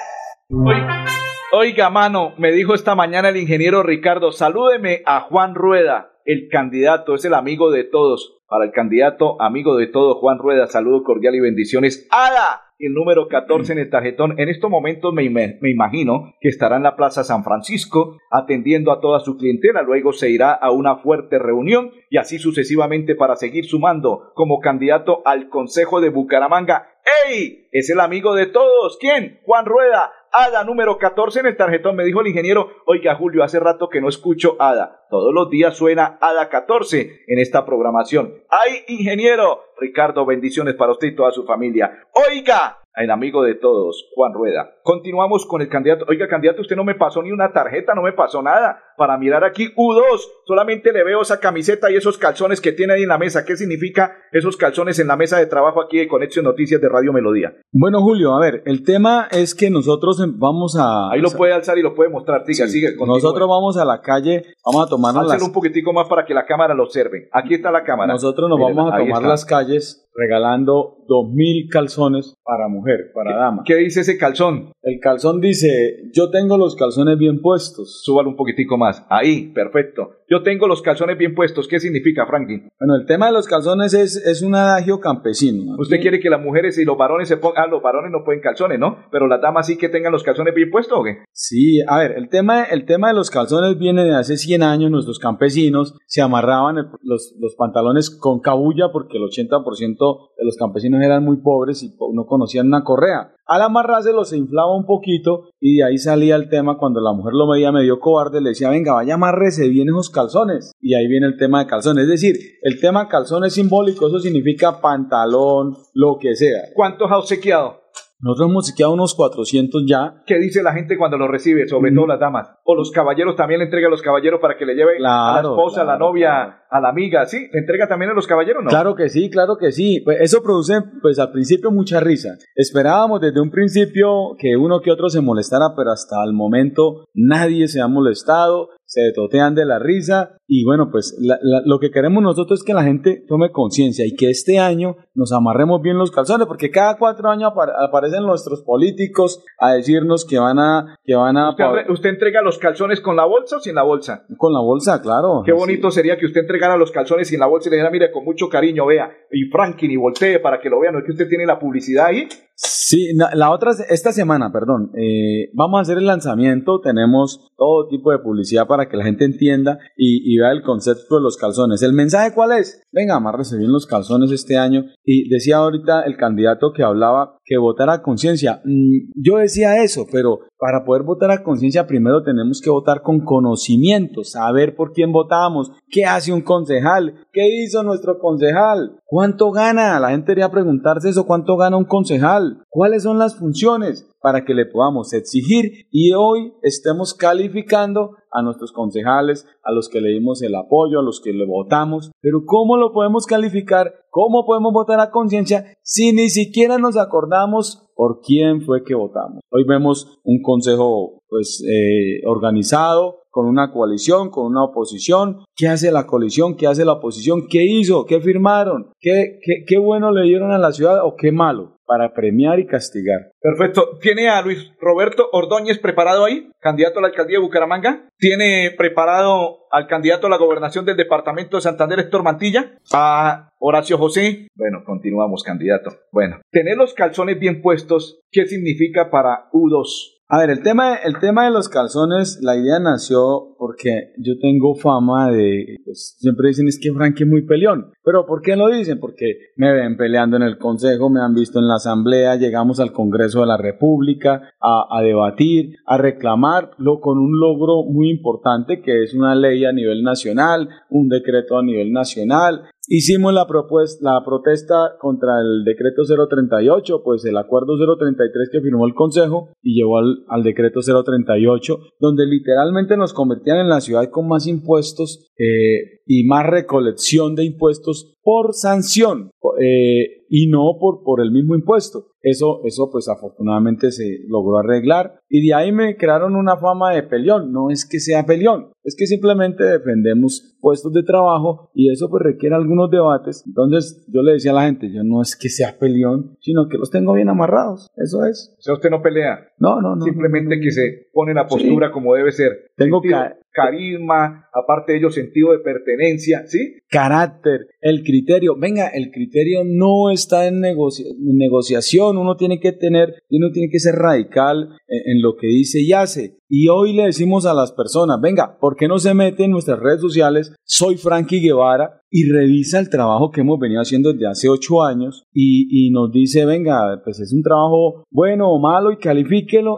Oiga, 1.56 1.88
mano, 1.88 2.34
me 2.36 2.50
dijo 2.50 2.74
esta 2.74 2.96
mañana 2.96 3.28
el 3.28 3.36
ingeniero 3.36 3.84
Ricardo, 3.84 4.32
salúdeme 4.32 5.02
a 5.06 5.20
Juan 5.20 5.54
Rueda, 5.54 6.10
el 6.24 6.48
candidato, 6.50 7.14
es 7.14 7.24
el 7.26 7.32
amigo 7.32 7.70
de 7.70 7.84
todos. 7.84 8.40
Para 8.48 8.64
el 8.64 8.72
candidato, 8.72 9.40
amigo 9.40 9.76
de 9.76 9.86
todos, 9.86 10.16
Juan 10.18 10.38
Rueda, 10.40 10.66
saludo 10.66 11.04
cordial 11.04 11.36
y 11.36 11.40
bendiciones. 11.40 12.08
¡Ada! 12.10 12.62
El 12.76 12.92
número 12.92 13.28
14 13.28 13.72
en 13.72 13.78
el 13.78 13.88
tarjetón. 13.88 14.34
En 14.40 14.48
estos 14.48 14.68
momentos 14.68 15.14
me, 15.14 15.30
me- 15.30 15.56
imagino 15.62 16.34
que 16.40 16.48
estará 16.48 16.76
en 16.76 16.82
la 16.82 16.96
Plaza 16.96 17.22
San 17.22 17.44
Francisco 17.44 18.18
atendiendo 18.32 18.90
a 18.90 19.00
toda 19.00 19.20
su 19.20 19.36
clientela. 19.36 19.82
Luego 19.82 20.12
se 20.12 20.30
irá 20.30 20.52
a 20.54 20.72
una 20.72 20.96
fuerte 20.96 21.38
reunión 21.38 21.92
y 22.10 22.16
así 22.18 22.38
sucesivamente 22.40 23.14
para 23.14 23.36
seguir 23.36 23.64
sumando 23.64 24.32
como 24.34 24.58
candidato 24.58 25.22
al 25.24 25.48
Consejo 25.48 26.00
de 26.00 26.10
Bucaramanga. 26.10 26.88
¡Ey! 27.28 27.68
Es 27.70 27.90
el 27.90 28.00
amigo 28.00 28.34
de 28.34 28.46
todos. 28.46 28.98
¿Quién? 29.00 29.38
Juan 29.44 29.66
Rueda. 29.66 30.10
Ada 30.36 30.64
número 30.64 30.98
14 30.98 31.40
en 31.40 31.46
el 31.46 31.56
tarjetón. 31.56 31.94
Me 31.94 32.04
dijo 32.04 32.20
el 32.20 32.26
ingeniero, 32.26 32.68
oiga 32.86 33.14
Julio, 33.14 33.44
hace 33.44 33.60
rato 33.60 33.88
que 33.88 34.00
no 34.00 34.08
escucho 34.08 34.56
Ada. 34.58 35.06
Todos 35.08 35.32
los 35.32 35.48
días 35.48 35.76
suena 35.76 36.18
Ada 36.20 36.48
14 36.48 37.24
en 37.28 37.38
esta 37.38 37.64
programación. 37.64 38.34
¡Ay, 38.50 38.82
ingeniero! 38.88 39.60
Ricardo, 39.78 40.26
bendiciones 40.26 40.74
para 40.74 40.90
usted 40.90 41.08
y 41.08 41.14
toda 41.14 41.30
su 41.30 41.44
familia. 41.44 42.00
Oiga, 42.28 42.78
el 42.96 43.10
amigo 43.10 43.42
de 43.44 43.54
todos, 43.54 44.10
Juan 44.14 44.32
Rueda. 44.32 44.76
Continuamos 44.82 45.46
con 45.46 45.62
el 45.62 45.68
candidato. 45.68 46.04
Oiga, 46.08 46.26
candidato, 46.26 46.62
usted 46.62 46.76
no 46.76 46.84
me 46.84 46.94
pasó 46.96 47.22
ni 47.22 47.30
una 47.30 47.52
tarjeta, 47.52 47.94
no 47.94 48.02
me 48.02 48.12
pasó 48.12 48.42
nada. 48.42 48.82
Para 48.96 49.18
mirar 49.18 49.44
aquí, 49.44 49.74
U2, 49.74 50.20
solamente 50.46 50.92
le 50.92 51.04
veo 51.04 51.22
esa 51.22 51.40
camiseta 51.40 51.90
y 51.90 51.96
esos 51.96 52.18
calzones 52.18 52.60
que 52.60 52.72
tiene 52.72 52.94
ahí 52.94 53.02
en 53.02 53.08
la 53.08 53.18
mesa. 53.18 53.44
¿Qué 53.44 53.56
significa 53.56 54.16
esos 54.32 54.56
calzones 54.56 54.98
en 54.98 55.08
la 55.08 55.16
mesa 55.16 55.38
de 55.38 55.46
trabajo 55.46 55.80
aquí 55.82 55.98
de 55.98 56.08
Conexión 56.08 56.44
Noticias 56.44 56.80
de 56.80 56.88
Radio 56.88 57.12
Melodía? 57.12 57.54
Bueno, 57.72 58.00
Julio, 58.00 58.34
a 58.34 58.40
ver, 58.40 58.62
el 58.66 58.84
tema 58.84 59.28
es 59.30 59.54
que 59.54 59.70
nosotros 59.70 60.20
em- 60.20 60.38
vamos 60.38 60.76
a... 60.78 61.10
Ahí 61.10 61.20
lo 61.20 61.30
puede 61.30 61.52
alzar 61.52 61.78
y 61.78 61.82
lo 61.82 61.94
puede 61.94 62.10
mostrar. 62.10 62.44
Siga, 62.46 62.68
sigue. 62.68 62.96
continúe. 62.96 63.16
Nosotros 63.16 63.48
vamos 63.48 63.76
a 63.76 63.84
la 63.84 64.00
calle, 64.00 64.44
vamos 64.64 64.86
a 64.86 64.88
tomarnos 64.88 65.26
las... 65.26 65.42
un 65.42 65.52
poquitico 65.52 65.92
más 65.92 66.08
para 66.08 66.24
que 66.24 66.34
la 66.34 66.46
cámara 66.46 66.74
lo 66.74 66.84
observe. 66.84 67.28
Aquí 67.32 67.54
está 67.54 67.70
la 67.70 67.84
cámara. 67.84 68.12
Nosotros 68.12 68.48
nos 68.48 68.58
vamos 68.58 68.92
a 68.92 68.98
tomar 68.98 69.22
está. 69.22 69.28
las 69.28 69.44
calles 69.44 70.04
regalando 70.14 70.98
dos 71.08 71.28
mil 71.32 71.68
calzones 71.68 72.36
para 72.44 72.68
mujer, 72.68 73.10
para 73.12 73.36
dama. 73.36 73.62
¿Qué 73.64 73.74
dice 73.76 74.00
ese 74.00 74.16
calzón? 74.16 74.72
El 74.82 75.00
calzón 75.00 75.40
dice, 75.40 75.68
yo 76.12 76.30
tengo 76.30 76.56
los 76.56 76.76
calzones 76.76 77.18
bien 77.18 77.40
puestos. 77.40 78.02
Súbalo 78.04 78.30
un 78.30 78.36
poquitico 78.36 78.78
más. 78.78 78.83
Ahí, 79.08 79.52
perfecto. 79.52 80.10
Yo 80.28 80.42
tengo 80.42 80.66
los 80.66 80.80
calzones 80.82 81.18
bien 81.18 81.34
puestos. 81.34 81.68
¿Qué 81.68 81.78
significa, 81.80 82.26
Franklin? 82.26 82.68
Bueno, 82.80 82.96
el 83.00 83.06
tema 83.06 83.26
de 83.26 83.32
los 83.32 83.46
calzones 83.46 83.92
es, 83.94 84.16
es 84.16 84.42
un 84.42 84.54
adagio 84.54 84.98
campesino. 85.00 85.74
Usted 85.78 86.00
quiere 86.00 86.18
que 86.20 86.30
las 86.30 86.40
mujeres 86.42 86.78
y 86.78 86.84
los 86.84 86.96
varones 86.96 87.28
se 87.28 87.36
pongan... 87.36 87.64
Ah, 87.64 87.66
los 87.70 87.82
varones 87.82 88.10
no 88.10 88.24
pueden 88.24 88.40
calzones, 88.40 88.78
¿no? 88.78 88.98
Pero 89.12 89.26
las 89.28 89.40
damas 89.40 89.66
sí 89.66 89.76
que 89.76 89.88
tengan 89.88 90.12
los 90.12 90.22
calzones 90.22 90.54
bien 90.54 90.70
puestos, 90.70 90.98
¿o 90.98 91.04
qué? 91.04 91.18
Sí, 91.32 91.80
a 91.86 91.98
ver, 91.98 92.12
el 92.12 92.28
tema, 92.28 92.64
el 92.64 92.84
tema 92.86 93.08
de 93.08 93.14
los 93.14 93.30
calzones 93.30 93.78
viene 93.78 94.04
de 94.04 94.14
hace 94.14 94.36
100 94.36 94.62
años. 94.62 94.90
Nuestros 94.90 95.18
campesinos 95.18 95.94
se 96.06 96.22
amarraban 96.22 96.78
el- 96.78 96.86
los, 97.02 97.34
los 97.38 97.54
pantalones 97.56 98.10
con 98.10 98.40
cabulla 98.40 98.86
porque 98.92 99.18
el 99.18 99.24
80% 99.24 100.30
de 100.38 100.44
los 100.44 100.56
campesinos 100.56 101.02
eran 101.02 101.22
muy 101.24 101.36
pobres 101.42 101.82
y 101.82 101.94
no 102.12 102.26
conocían 102.26 102.66
una 102.66 102.82
correa. 102.82 103.34
Al 103.46 103.62
amarrárselos 103.62 104.30
se 104.30 104.38
inflaba 104.38 104.74
un 104.74 104.86
poquito 104.86 105.50
y 105.60 105.76
de 105.76 105.84
ahí 105.84 105.98
salía 105.98 106.36
el 106.36 106.48
tema 106.48 106.78
cuando 106.78 107.00
la 107.00 107.12
mujer 107.12 107.34
lo 107.34 107.48
veía 107.48 107.72
medio 107.72 108.00
cobarde, 108.00 108.40
le 108.40 108.50
decía, 108.50 108.70
venga, 108.70 108.94
vaya, 108.94 109.14
amárrese 109.14 109.68
bien 109.68 109.88
esos 109.88 110.10
calzones. 110.10 110.72
Y 110.80 110.94
ahí 110.94 111.06
viene 111.08 111.26
el 111.26 111.36
tema 111.36 111.60
de 111.60 111.66
calzones. 111.66 112.04
Es 112.04 112.10
decir, 112.10 112.36
el 112.62 112.80
tema 112.80 113.08
calzón 113.08 113.44
es 113.44 113.54
simbólico, 113.54 114.08
eso 114.08 114.18
significa 114.18 114.80
pantalón, 114.80 115.76
lo 115.92 116.16
que 116.18 116.34
sea. 116.34 116.62
¿Cuántos 116.74 117.10
ha 117.10 117.18
obsequiado? 117.18 117.83
Nosotros 118.20 118.50
hemos 118.50 118.72
quedado 118.74 118.94
unos 118.94 119.14
400 119.14 119.84
ya. 119.86 120.22
¿Qué 120.26 120.38
dice 120.38 120.62
la 120.62 120.72
gente 120.72 120.96
cuando 120.96 121.18
lo 121.18 121.28
recibe? 121.28 121.66
Sobre 121.68 121.92
todo 121.92 122.06
las 122.06 122.20
damas. 122.20 122.48
O 122.64 122.74
los 122.74 122.90
caballeros 122.90 123.36
también 123.36 123.58
le 123.58 123.66
entrega 123.66 123.88
a 123.88 123.90
los 123.90 124.02
caballeros 124.02 124.40
para 124.40 124.56
que 124.56 124.64
le 124.64 124.74
lleve 124.74 124.96
a 124.96 125.00
la 125.00 125.32
Claro, 125.32 125.50
esposa, 125.50 125.82
a 125.82 125.84
la 125.84 125.96
claro, 125.96 126.06
novia, 126.10 126.62
a 126.70 126.80
la 126.80 126.88
amiga. 126.88 127.26
¿Sí? 127.26 127.38
¿Le 127.52 127.60
entrega 127.60 127.86
también 127.88 128.10
a 128.10 128.14
los 128.14 128.26
caballeros 128.26 128.62
no? 128.64 128.70
Claro 128.70 128.94
que 128.94 129.08
sí, 129.08 129.28
claro 129.30 129.56
que 129.58 129.72
sí. 129.72 130.00
Pues 130.04 130.18
eso 130.20 130.42
produce, 130.42 130.80
pues 131.02 131.18
al 131.18 131.32
principio 131.32 131.70
mucha 131.70 132.00
risa. 132.00 132.30
Esperábamos 132.54 133.20
desde 133.20 133.40
un 133.40 133.50
principio 133.50 134.36
que 134.38 134.56
uno 134.56 134.80
que 134.80 134.90
otro 134.90 135.08
se 135.08 135.20
molestara, 135.20 135.74
pero 135.76 135.90
hasta 135.90 136.22
el 136.24 136.32
momento 136.32 137.06
nadie 137.14 137.68
se 137.68 137.80
ha 137.80 137.88
molestado, 137.88 138.68
se 138.86 139.12
totean 139.14 139.54
de 139.54 139.66
la 139.66 139.78
risa 139.78 140.38
y 140.46 140.64
bueno, 140.64 140.90
pues 140.90 141.16
la- 141.20 141.38
la- 141.42 141.62
lo 141.64 141.78
que 141.78 141.90
queremos 141.90 142.22
nosotros 142.22 142.60
es 142.60 142.64
que 142.64 142.74
la 142.74 142.82
gente 142.84 143.24
tome 143.26 143.50
conciencia 143.50 144.06
y 144.06 144.14
que 144.14 144.30
este 144.30 144.58
año 144.58 144.96
nos 145.14 145.32
amarremos 145.32 145.80
bien 145.82 145.96
los 145.98 146.10
calzones, 146.10 146.46
porque 146.46 146.70
cada 146.70 146.98
cuatro 146.98 147.28
años 147.30 147.52
apar- 147.52 147.72
aparecen 147.80 148.22
nuestros 148.24 148.62
políticos 148.62 149.42
a 149.58 149.72
decirnos 149.72 150.24
que 150.24 150.38
van 150.38 150.58
a, 150.58 150.98
que 151.04 151.14
van 151.14 151.36
a 151.36 151.50
¿Usted, 151.50 151.90
usted 151.90 152.10
entrega 152.10 152.42
los 152.42 152.58
calzones 152.58 153.00
con 153.00 153.16
la 153.16 153.24
bolsa 153.24 153.56
o 153.56 153.60
sin 153.60 153.74
la 153.74 153.82
bolsa? 153.82 154.24
con 154.36 154.52
la 154.52 154.60
bolsa, 154.60 155.00
claro. 155.00 155.42
Qué 155.44 155.52
bonito 155.52 155.90
sería 155.90 156.16
que 156.18 156.26
usted 156.26 156.40
entregara 156.42 156.76
los 156.76 156.90
calzones 156.90 157.28
sin 157.28 157.40
la 157.40 157.46
bolsa 157.46 157.68
y 157.68 157.70
le 157.70 157.76
dijera, 157.76 157.90
mire, 157.90 158.10
con 158.12 158.24
mucho 158.24 158.48
cariño, 158.48 158.86
vea, 158.86 159.10
y 159.30 159.44
Franklin, 159.50 159.90
y 159.92 159.96
voltee 159.96 160.40
para 160.40 160.60
que 160.60 160.68
lo 160.68 160.80
vean. 160.80 160.94
¿No 160.94 160.98
es 161.00 161.06
que 161.06 161.12
usted 161.12 161.28
tiene 161.28 161.46
la 161.46 161.58
publicidad 161.58 162.06
ahí? 162.06 162.28
Sí, 162.56 163.08
la 163.34 163.50
otra, 163.50 163.72
esta 163.88 164.12
semana, 164.12 164.52
perdón, 164.52 164.90
eh, 164.96 165.50
vamos 165.54 165.78
a 165.78 165.82
hacer 165.82 165.98
el 165.98 166.06
lanzamiento, 166.06 166.80
tenemos 166.80 167.52
todo 167.56 167.88
tipo 167.88 168.12
de 168.12 168.18
publicidad 168.20 168.66
para 168.68 168.88
que 168.88 168.96
la 168.96 169.04
gente 169.04 169.24
entienda 169.24 169.78
y, 169.96 170.33
y 170.33 170.33
vea 170.38 170.52
el 170.52 170.62
concepto 170.62 171.16
de 171.16 171.22
los 171.22 171.36
calzones. 171.36 171.82
¿El 171.82 171.92
mensaje 171.92 172.34
cuál 172.34 172.52
es? 172.52 172.82
Venga, 172.92 173.16
amárrese 173.16 173.56
bien 173.58 173.72
los 173.72 173.86
calzones 173.86 174.30
este 174.30 174.56
año. 174.56 174.84
Y 175.04 175.28
decía 175.28 175.56
ahorita 175.58 176.02
el 176.02 176.16
candidato 176.16 176.72
que 176.72 176.82
hablaba 176.82 177.38
que 177.44 177.58
votar 177.58 177.90
a 177.90 178.02
conciencia. 178.02 178.62
Mm, 178.64 179.10
yo 179.14 179.36
decía 179.36 179.82
eso, 179.82 180.06
pero 180.10 180.40
para 180.58 180.84
poder 180.84 181.02
votar 181.02 181.30
a 181.30 181.42
conciencia 181.42 181.86
primero 181.86 182.22
tenemos 182.22 182.60
que 182.60 182.70
votar 182.70 183.02
con 183.02 183.20
conocimiento, 183.20 184.24
saber 184.24 184.74
por 184.74 184.92
quién 184.92 185.12
votamos, 185.12 185.70
qué 185.90 186.04
hace 186.04 186.32
un 186.32 186.42
concejal, 186.42 187.26
qué 187.32 187.46
hizo 187.62 187.82
nuestro 187.82 188.18
concejal, 188.18 188.98
cuánto 189.04 189.50
gana. 189.50 190.00
La 190.00 190.10
gente 190.10 190.26
debería 190.32 190.50
preguntarse 190.50 191.10
eso, 191.10 191.26
cuánto 191.26 191.56
gana 191.56 191.76
un 191.76 191.84
concejal, 191.84 192.62
cuáles 192.68 193.02
son 193.02 193.18
las 193.18 193.36
funciones 193.36 194.08
para 194.20 194.46
que 194.46 194.54
le 194.54 194.64
podamos 194.64 195.12
exigir 195.12 195.86
y 195.90 196.12
hoy 196.14 196.54
estemos 196.62 197.12
calificando 197.12 198.16
a 198.32 198.42
nuestros 198.42 198.72
concejales, 198.72 199.46
a 199.62 199.70
los 199.70 199.88
que 199.88 200.00
le 200.00 200.08
dimos 200.08 200.42
el 200.42 200.54
apoyo, 200.54 200.98
a 200.98 201.02
los 201.02 201.20
que 201.20 201.32
le 201.32 201.46
votamos, 201.46 202.10
pero 202.20 202.40
¿cómo 202.46 202.76
lo 202.76 202.92
podemos 202.92 203.26
calificar? 203.26 203.92
¿Cómo 204.14 204.46
podemos 204.46 204.72
votar 204.72 205.00
a 205.00 205.10
conciencia 205.10 205.76
si 205.82 206.12
ni 206.12 206.28
siquiera 206.28 206.78
nos 206.78 206.96
acordamos 206.96 207.84
por 207.96 208.20
quién 208.20 208.62
fue 208.62 208.84
que 208.84 208.94
votamos? 208.94 209.40
Hoy 209.50 209.64
vemos 209.66 210.20
un 210.22 210.40
consejo 210.40 211.23
pues 211.34 211.64
eh, 211.68 212.20
organizado 212.26 213.24
con 213.28 213.46
una 213.46 213.72
coalición, 213.72 214.30
con 214.30 214.46
una 214.46 214.62
oposición. 214.62 215.44
¿Qué 215.56 215.66
hace 215.66 215.90
la 215.90 216.06
coalición? 216.06 216.56
¿Qué 216.56 216.68
hace 216.68 216.84
la 216.84 216.92
oposición? 216.92 217.48
¿Qué 217.50 217.64
hizo? 217.64 218.06
¿Qué 218.06 218.20
firmaron? 218.20 218.92
¿Qué, 219.00 219.40
qué, 219.42 219.64
qué 219.66 219.76
bueno 219.76 220.12
le 220.12 220.28
dieron 220.28 220.52
a 220.52 220.58
la 220.58 220.70
ciudad 220.70 221.04
o 221.04 221.16
qué 221.16 221.32
malo? 221.32 221.72
Para 221.86 222.14
premiar 222.14 222.60
y 222.60 222.66
castigar. 222.66 223.32
Perfecto. 223.40 223.98
¿Tiene 224.00 224.28
a 224.28 224.40
Luis 224.42 224.72
Roberto 224.80 225.28
Ordóñez 225.32 225.80
preparado 225.80 226.24
ahí? 226.24 226.48
Candidato 226.60 227.00
a 227.00 227.02
la 227.02 227.08
alcaldía 227.08 227.38
de 227.38 227.44
Bucaramanga. 227.44 228.08
¿Tiene 228.16 228.70
preparado 228.78 229.66
al 229.72 229.88
candidato 229.88 230.28
a 230.28 230.30
la 230.30 230.38
gobernación 230.38 230.84
del 230.84 230.96
departamento 230.96 231.56
de 231.56 231.62
Santander, 231.62 231.98
Héctor 231.98 232.22
Mantilla? 232.22 232.78
A 232.92 233.50
Horacio 233.58 233.98
José. 233.98 234.46
Bueno, 234.54 234.84
continuamos, 234.86 235.42
candidato. 235.42 235.90
Bueno, 236.12 236.40
tener 236.52 236.76
los 236.76 236.94
calzones 236.94 237.40
bien 237.40 237.60
puestos, 237.60 238.20
¿qué 238.30 238.46
significa 238.46 239.10
para 239.10 239.50
U2? 239.52 240.13
A 240.34 240.38
ver, 240.38 240.50
el 240.50 240.64
tema, 240.64 240.96
el 240.96 241.20
tema 241.20 241.44
de 241.44 241.52
los 241.52 241.68
calzones, 241.68 242.40
la 242.42 242.56
idea 242.56 242.80
nació 242.80 243.54
porque 243.56 244.14
yo 244.18 244.32
tengo 244.40 244.74
fama 244.74 245.30
de, 245.30 245.76
pues, 245.84 246.16
siempre 246.18 246.48
dicen 246.48 246.66
es 246.66 246.76
que 246.82 246.92
Frank 246.92 247.20
es 247.20 247.26
muy 247.28 247.42
peleón, 247.46 247.92
pero 248.02 248.26
¿por 248.26 248.42
qué 248.42 248.56
lo 248.56 248.66
dicen? 248.66 248.98
Porque 248.98 249.52
me 249.54 249.72
ven 249.72 249.96
peleando 249.96 250.36
en 250.36 250.42
el 250.42 250.58
Consejo, 250.58 251.08
me 251.08 251.20
han 251.20 251.34
visto 251.34 251.60
en 251.60 251.68
la 251.68 251.76
Asamblea, 251.76 252.34
llegamos 252.34 252.80
al 252.80 252.90
Congreso 252.92 253.42
de 253.42 253.46
la 253.46 253.58
República 253.58 254.42
a 254.60 255.00
debatir, 255.02 255.76
a 255.86 255.98
reclamarlo 255.98 256.98
con 256.98 257.18
un 257.18 257.38
logro 257.38 257.84
muy 257.84 258.10
importante 258.10 258.82
que 258.82 259.04
es 259.04 259.14
una 259.14 259.36
ley 259.36 259.64
a 259.64 259.72
nivel 259.72 260.02
nacional, 260.02 260.68
un 260.90 261.08
decreto 261.08 261.56
a 261.56 261.62
nivel 261.62 261.92
nacional, 261.92 262.64
Hicimos 262.86 263.32
la, 263.32 263.46
propuesta, 263.46 263.98
la 264.02 264.24
protesta 264.24 264.96
contra 265.00 265.40
el 265.40 265.64
decreto 265.64 266.02
038, 266.04 267.02
pues 267.02 267.24
el 267.24 267.36
acuerdo 267.36 267.76
033 267.98 268.50
que 268.52 268.60
firmó 268.60 268.86
el 268.86 268.94
Consejo 268.94 269.48
y 269.62 269.74
llevó 269.74 269.98
al, 269.98 270.42
decreto 270.42 270.80
038, 270.80 271.78
donde 271.98 272.26
literalmente 272.26 272.96
nos 272.96 273.14
convertían 273.14 273.58
en 273.58 273.68
la 273.68 273.80
ciudad 273.80 274.10
con 274.10 274.28
más 274.28 274.46
impuestos 274.46 275.30
eh, 275.38 276.02
y 276.06 276.24
más 276.24 276.46
recolección 276.46 277.34
de 277.34 277.44
impuestos 277.44 278.13
por 278.24 278.54
sanción 278.54 279.30
eh, 279.60 280.24
y 280.30 280.48
no 280.48 280.78
por, 280.80 281.04
por 281.04 281.20
el 281.20 281.30
mismo 281.30 281.54
impuesto. 281.54 282.06
Eso, 282.22 282.62
eso 282.64 282.88
pues 282.90 283.06
afortunadamente 283.08 283.92
se 283.92 284.20
logró 284.26 284.56
arreglar 284.56 285.20
y 285.28 285.46
de 285.46 285.54
ahí 285.54 285.72
me 285.72 285.96
crearon 285.98 286.34
una 286.34 286.56
fama 286.56 286.94
de 286.94 287.02
peleón. 287.02 287.52
No 287.52 287.70
es 287.70 287.86
que 287.86 288.00
sea 288.00 288.24
peleón, 288.24 288.72
es 288.82 288.96
que 288.96 289.06
simplemente 289.06 289.62
defendemos 289.62 290.56
puestos 290.58 290.90
de 290.94 291.02
trabajo 291.02 291.70
y 291.74 291.92
eso 291.92 292.08
pues 292.08 292.22
requiere 292.22 292.54
algunos 292.54 292.90
debates. 292.90 293.44
Entonces 293.46 294.06
yo 294.08 294.22
le 294.22 294.32
decía 294.32 294.52
a 294.52 294.54
la 294.54 294.64
gente, 294.64 294.90
yo 294.90 295.04
no 295.04 295.20
es 295.20 295.36
que 295.36 295.50
sea 295.50 295.76
peleón, 295.78 296.38
sino 296.40 296.66
que 296.68 296.78
los 296.78 296.90
tengo 296.90 297.12
bien 297.12 297.28
amarrados. 297.28 297.88
Eso 297.96 298.24
es. 298.24 298.56
O 298.58 298.62
sea, 298.62 298.74
usted 298.74 298.88
no 298.88 299.02
pelea. 299.02 299.46
No, 299.58 299.80
no, 299.80 299.94
no. 299.96 300.04
Simplemente 300.04 300.56
no, 300.56 300.60
no, 300.60 300.62
que 300.62 300.70
se 300.70 300.82
pone 301.12 301.34
la 301.34 301.46
postura 301.46 301.88
Sí. 301.88 301.92
como 301.92 302.14
debe 302.14 302.32
ser. 302.32 302.70
Tengo 302.76 303.00
ca- 303.02 303.36
carisma, 303.52 304.48
aparte 304.52 304.92
de 304.92 304.98
ello, 304.98 305.10
sentido 305.10 305.52
de 305.52 305.58
pertenencia, 305.60 306.42
¿sí? 306.46 306.76
carácter, 306.90 307.66
el 307.80 308.02
criterio. 308.04 308.54
Venga, 308.56 308.86
el 308.88 309.10
criterio 309.10 309.62
no 309.64 310.10
está 310.10 310.46
en, 310.46 310.60
negocia- 310.60 311.06
en 311.08 311.36
negociación, 311.36 312.18
uno 312.18 312.36
tiene 312.36 312.60
que 312.60 312.70
tener, 312.72 313.14
uno 313.30 313.50
tiene 313.52 313.68
que 313.70 313.80
ser 313.80 313.94
radical 313.96 314.68
en, 314.86 315.16
en 315.16 315.22
lo 315.22 315.34
que 315.36 315.48
dice 315.48 315.80
y 315.82 315.92
hace. 315.92 316.36
Y 316.48 316.68
hoy 316.68 316.92
le 316.92 317.06
decimos 317.06 317.46
a 317.46 317.54
las 317.54 317.72
personas, 317.72 318.20
venga, 318.20 318.58
¿por 318.60 318.76
qué 318.76 318.86
no 318.86 318.98
se 319.00 319.12
mete 319.14 319.44
en 319.44 319.50
nuestras 319.50 319.80
redes 319.80 320.00
sociales? 320.00 320.54
Soy 320.62 320.96
Frankie 320.96 321.40
Guevara 321.40 322.00
y 322.10 322.30
revisa 322.30 322.78
el 322.78 322.90
trabajo 322.90 323.32
que 323.32 323.40
hemos 323.40 323.58
venido 323.58 323.80
haciendo 323.80 324.12
desde 324.12 324.28
hace 324.28 324.48
ocho 324.48 324.84
años 324.84 325.24
y, 325.32 325.66
y 325.88 325.90
nos 325.90 326.12
dice, 326.12 326.44
venga, 326.46 327.00
pues 327.02 327.18
es 327.18 327.32
un 327.32 327.42
trabajo 327.42 328.04
bueno 328.10 328.50
o 328.52 328.60
malo 328.60 328.92
y 328.92 328.98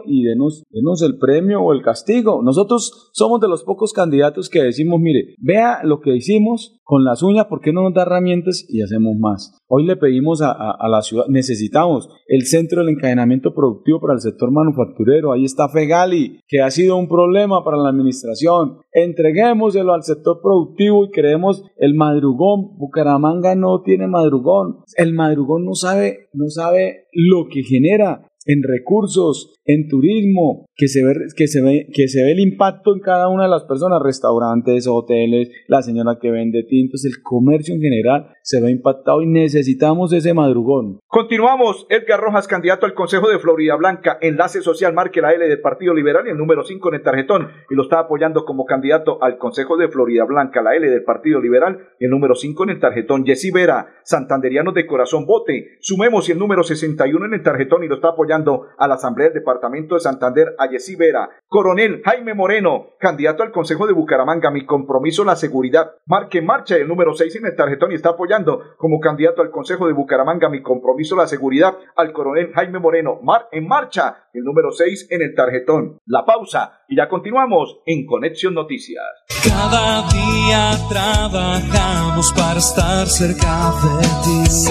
y 0.05 0.23
denos, 0.23 0.63
denos 0.71 1.01
el 1.01 1.17
premio 1.17 1.61
o 1.61 1.73
el 1.73 1.81
castigo. 1.81 2.41
Nosotros 2.43 3.09
somos 3.13 3.39
de 3.41 3.47
los 3.47 3.63
pocos 3.63 3.93
candidatos 3.93 4.49
que 4.49 4.63
decimos, 4.63 4.99
mire, 4.99 5.35
vea 5.39 5.79
lo 5.83 5.99
que 5.99 6.15
hicimos 6.15 6.79
con 6.83 7.03
las 7.03 7.21
uñas, 7.21 7.47
¿por 7.47 7.59
qué 7.59 7.73
no 7.73 7.83
nos 7.83 7.93
da 7.93 8.03
herramientas 8.03 8.65
y 8.69 8.81
hacemos 8.81 9.15
más? 9.19 9.59
Hoy 9.67 9.85
le 9.85 9.97
pedimos 9.97 10.41
a, 10.41 10.51
a- 10.51 10.75
a 10.79 10.87
la 10.87 11.01
ciudad, 11.01 11.25
necesitamos 11.27 12.07
el 12.27 12.43
centro 12.45 12.79
del 12.79 12.93
encadenamiento 12.95 13.53
productivo 13.53 13.99
para 13.99 14.13
el 14.13 14.21
sector 14.21 14.51
manufacturero, 14.51 15.33
ahí 15.33 15.43
está 15.43 15.67
Fegali, 15.67 16.39
que 16.47 16.61
ha 16.61 16.71
sido 16.71 16.95
un 16.95 17.09
problema 17.09 17.63
para 17.65 17.75
la 17.77 17.89
administración, 17.89 18.77
entreguémoselo 18.93 19.93
al 19.93 20.03
sector 20.03 20.39
productivo 20.41 21.05
y 21.05 21.09
creemos 21.11 21.63
el 21.77 21.93
madrugón, 21.95 22.77
Bucaramanga 22.77 23.55
no 23.55 23.81
tiene 23.81 24.07
madrugón, 24.07 24.77
el 24.95 25.13
madrugón 25.13 25.65
no 25.65 25.73
sabe, 25.75 26.29
no 26.33 26.47
sabe 26.49 27.07
lo 27.11 27.47
que 27.49 27.63
genera 27.63 28.29
en 28.45 28.63
recursos, 28.63 29.56
en 29.67 29.89
turismo, 29.89 30.65
que 30.75 30.87
se 30.87 31.03
ve, 31.03 31.13
que 31.35 31.47
se 31.47 31.61
ve, 31.61 31.87
que 31.93 32.07
se 32.07 32.23
ve 32.23 32.31
el 32.31 32.39
impacto 32.39 32.95
en 32.95 33.01
cada 33.01 33.27
una 33.27 33.43
de 33.43 33.49
las 33.49 33.65
personas, 33.65 34.01
restaurantes, 34.01 34.87
hoteles, 34.87 35.49
la 35.67 35.81
señora 35.81 36.17
que 36.21 36.31
vende 36.31 36.63
tintos, 36.63 37.03
el 37.03 37.21
comercio 37.21 37.75
en 37.75 37.81
general 37.81 38.29
se 38.43 38.61
ve 38.61 38.71
impactado 38.71 39.21
y 39.21 39.27
necesitamos 39.27 40.13
ese 40.13 40.33
madrugón. 40.33 40.99
Continuamos. 41.07 41.85
Edgar 41.89 42.21
Rojas, 42.21 42.47
candidato 42.47 42.85
al 42.85 42.93
Consejo 42.93 43.29
de 43.29 43.39
Florida 43.39 43.75
Blanca, 43.75 44.17
enlace 44.21 44.61
social, 44.61 44.93
marque 44.93 45.19
la 45.19 45.33
L 45.33 45.45
del 45.45 45.59
Partido 45.59 45.93
Liberal 45.93 46.25
y 46.27 46.29
el 46.29 46.37
número 46.37 46.63
5 46.63 46.87
en 46.87 46.95
el 46.95 47.03
tarjetón. 47.03 47.49
Y 47.69 47.75
lo 47.75 47.83
está 47.83 47.99
apoyando 47.99 48.45
como 48.45 48.63
candidato 48.63 49.21
al 49.21 49.37
Consejo 49.37 49.75
de 49.75 49.89
Florida 49.89 50.23
Blanca, 50.23 50.61
la 50.61 50.77
L 50.77 50.89
del 50.89 51.03
Partido 51.03 51.41
Liberal 51.41 51.89
y 51.99 52.05
el 52.05 52.11
número 52.11 52.35
5 52.35 52.63
en 52.63 52.69
el 52.69 52.79
tarjetón. 52.79 53.25
Jessy 53.25 53.51
Vera, 53.51 53.87
santanderianos 54.03 54.73
de 54.73 54.87
corazón, 54.87 55.25
vote. 55.25 55.77
Sumemos 55.81 56.29
y 56.29 56.31
el 56.31 56.39
número 56.39 56.63
61 56.63 57.25
en 57.25 57.33
el 57.33 57.43
tarjetón 57.43 57.83
y 57.83 57.87
lo 57.87 57.95
está 57.95 58.09
apoyando 58.09 58.67
a 58.77 58.87
la 58.87 58.93
Asamblea 58.93 59.27
del 59.27 59.39
Departamento 59.39 59.56
de 59.95 60.01
Santander, 60.01 60.55
a 60.57 60.67
Jessy 60.67 60.95
Vera. 60.95 61.29
Coronel 61.49 62.01
Jaime 62.03 62.33
Moreno, 62.33 62.87
candidato 62.99 63.41
al 63.41 63.53
Consejo 63.53 63.87
de 63.87 63.93
Bucaramanga, 63.93 64.51
mi 64.51 64.65
compromiso, 64.65 65.23
la 65.23 65.37
seguridad. 65.37 65.91
Marque 66.05 66.39
en 66.39 66.45
marcha 66.45 66.75
el 66.75 66.89
número 66.89 67.13
6 67.13 67.37
en 67.37 67.45
el 67.45 67.55
tarjetón 67.55 67.93
y 67.93 67.95
está 67.95 68.09
apoyando 68.09 68.75
como 68.77 68.99
candidato 68.99 69.41
al 69.41 69.49
Consejo 69.49 69.87
de 69.87 69.93
Bucaramanga, 69.93 70.49
mi 70.49 70.61
compromiso, 70.61 71.15
la 71.15 71.25
seguridad, 71.25 71.77
al 71.95 72.11
coronel 72.11 72.51
Jaime 72.53 72.79
Moreno. 72.79 73.19
Mar 73.23 73.47
en 73.53 73.65
marcha, 73.65 74.27
el 74.33 74.43
número 74.43 74.71
6 74.71 75.07
en 75.09 75.21
el 75.21 75.35
tarjetón. 75.35 75.99
La 76.05 76.25
pausa 76.25 76.81
y 76.89 76.97
ya 76.97 77.07
continuamos 77.07 77.79
en 77.85 78.05
Conexión 78.05 78.53
Noticias. 78.53 79.05
Cada 79.47 80.05
día 80.09 80.71
trabajamos 80.89 82.33
para 82.33 82.59
estar 82.59 83.07
cerca 83.07 83.71
de 83.83 84.07
ti. 84.25 84.67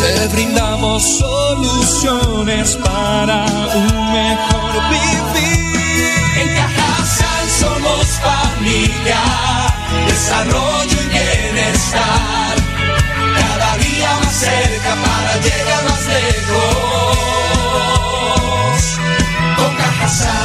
Te 0.00 0.34
brindamos 0.34 1.18
soluciones 1.18 2.76
para 2.78 3.44
un 3.76 4.12
mejor 4.12 4.82
vivir. 4.90 5.63
Somos 7.64 8.06
familia, 8.20 9.22
desarrollo 10.06 10.98
y 11.02 11.08
bienestar. 11.08 12.56
Cada 13.38 13.76
día 13.78 14.10
más 14.22 14.34
cerca 14.34 14.94
para 15.02 15.36
llegar 15.38 15.84
más 15.88 16.06
lejos. 16.06 17.16
Con 19.56 19.76
Cajasal. 19.76 20.44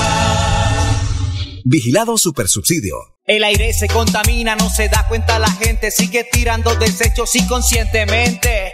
Vigilado 1.65 2.17
Supersubsidio. 2.17 2.95
El 3.25 3.43
aire 3.43 3.73
se 3.73 3.89
contamina, 3.89 4.55
no 4.55 4.69
se 4.69 4.87
da 4.87 5.05
cuenta 5.09 5.39
la 5.39 5.51
gente, 5.51 5.91
sigue 5.91 6.23
tirando 6.31 6.73
desechos 6.75 7.35
inconscientemente. 7.35 8.73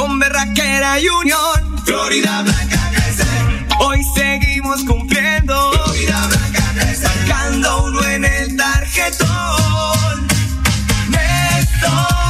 con 0.00 0.18
berraquera 0.18 0.98
y 0.98 1.08
unión. 1.08 1.82
Florida 1.84 2.40
Blanca 2.40 2.90
crece. 2.90 3.24
Hoy 3.80 4.02
seguimos 4.14 4.82
cumpliendo. 4.84 5.72
Florida 5.72 6.26
Blanca 6.26 6.72
crece 6.72 7.06
sacando 7.06 7.84
uno 7.84 8.02
en 8.06 8.24
el 8.24 8.56
tarjetón. 8.56 10.26
Néstor 11.10 12.29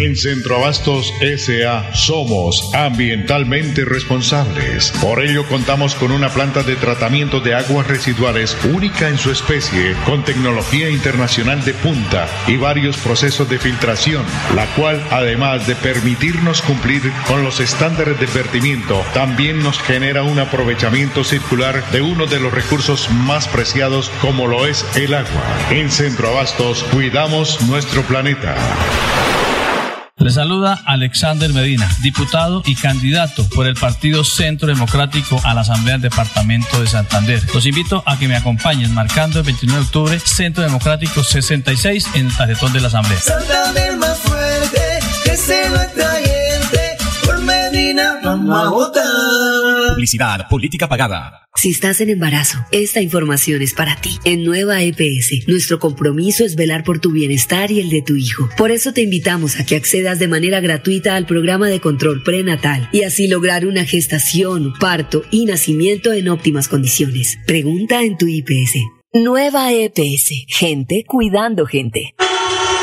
En 0.00 0.16
Centroabastos 0.16 1.12
SA 1.20 1.94
somos 1.94 2.70
ambientalmente 2.72 3.84
responsables. 3.84 4.92
Por 4.92 5.22
ello 5.22 5.46
contamos 5.46 5.94
con 5.94 6.10
una 6.10 6.30
planta 6.30 6.62
de 6.62 6.76
tratamiento 6.76 7.40
de 7.40 7.52
aguas 7.52 7.86
residuales 7.86 8.56
única 8.64 9.10
en 9.10 9.18
su 9.18 9.30
especie, 9.30 9.94
con 10.06 10.24
tecnología 10.24 10.88
internacional 10.88 11.62
de 11.66 11.74
punta 11.74 12.26
y 12.46 12.56
varios 12.56 12.96
procesos 12.96 13.50
de 13.50 13.58
filtración, 13.58 14.24
la 14.56 14.64
cual 14.74 15.04
además 15.10 15.66
de 15.66 15.76
permitirnos 15.76 16.62
cumplir 16.62 17.02
con 17.28 17.44
los 17.44 17.60
estándares 17.60 18.18
de 18.18 18.26
vertimiento, 18.26 19.04
también 19.12 19.62
nos 19.62 19.78
genera 19.80 20.22
un 20.22 20.38
aprovechamiento 20.38 21.24
circular 21.24 21.84
de 21.90 22.00
uno 22.00 22.24
de 22.24 22.40
los 22.40 22.54
recursos 22.54 23.10
más 23.10 23.48
preciados 23.48 24.08
como 24.22 24.46
lo 24.46 24.66
es 24.66 24.82
el 24.96 25.12
agua. 25.12 25.44
En 25.70 25.90
Centroabastos 25.90 26.84
cuidamos 26.84 27.60
nuestro 27.68 28.00
planeta. 28.04 28.56
Le 30.20 30.30
saluda 30.30 30.78
Alexander 30.84 31.50
Medina, 31.54 31.90
diputado 32.02 32.62
y 32.66 32.74
candidato 32.74 33.48
por 33.48 33.66
el 33.66 33.74
Partido 33.74 34.22
Centro 34.22 34.68
Democrático 34.68 35.40
a 35.44 35.54
la 35.54 35.62
Asamblea 35.62 35.94
del 35.94 36.10
Departamento 36.10 36.78
de 36.78 36.86
Santander. 36.86 37.42
Los 37.54 37.64
invito 37.64 38.02
a 38.04 38.18
que 38.18 38.28
me 38.28 38.36
acompañen 38.36 38.92
marcando 38.92 39.38
el 39.38 39.46
29 39.46 39.80
de 39.80 39.86
octubre 39.86 40.20
Centro 40.20 40.62
Democrático 40.62 41.24
66 41.24 42.06
en 42.16 42.26
el 42.26 42.36
tarjetón 42.36 42.70
de 42.74 42.80
la 42.82 42.88
Asamblea. 42.88 43.18
Santander 43.18 43.96
más 43.96 44.18
fuerte, 44.18 44.98
que 45.24 45.36
se 45.38 45.70
lo 45.70 45.80
atrayente, 45.80 46.39
por 47.80 47.94
Medina 47.94 48.20
vamos 48.22 48.66
a 48.66 48.68
votar. 48.70 49.94
Publicidad, 49.94 50.48
política 50.48 50.88
pagada. 50.88 51.46
Si 51.56 51.70
estás 51.70 52.00
en 52.00 52.10
embarazo, 52.10 52.58
esta 52.70 53.00
información 53.00 53.60
es 53.60 53.74
para 53.74 53.96
ti. 53.96 54.18
En 54.24 54.44
Nueva 54.44 54.82
EPS, 54.82 55.48
nuestro 55.48 55.78
compromiso 55.78 56.44
es 56.44 56.56
velar 56.56 56.84
por 56.84 57.00
tu 57.00 57.10
bienestar 57.10 57.70
y 57.70 57.80
el 57.80 57.90
de 57.90 58.02
tu 58.02 58.16
hijo. 58.16 58.48
Por 58.56 58.70
eso 58.70 58.92
te 58.92 59.02
invitamos 59.02 59.58
a 59.58 59.66
que 59.66 59.76
accedas 59.76 60.18
de 60.18 60.28
manera 60.28 60.60
gratuita 60.60 61.16
al 61.16 61.26
programa 61.26 61.68
de 61.68 61.80
control 61.80 62.22
prenatal 62.22 62.88
y 62.92 63.02
así 63.02 63.28
lograr 63.28 63.66
una 63.66 63.84
gestación, 63.84 64.72
parto 64.78 65.22
y 65.30 65.44
nacimiento 65.44 66.12
en 66.12 66.28
óptimas 66.28 66.68
condiciones. 66.68 67.38
Pregunta 67.46 68.02
en 68.02 68.16
tu 68.16 68.26
IPS. 68.26 68.76
Nueva 69.12 69.72
EPS, 69.72 70.46
gente 70.46 71.04
cuidando 71.06 71.66
gente. 71.66 72.14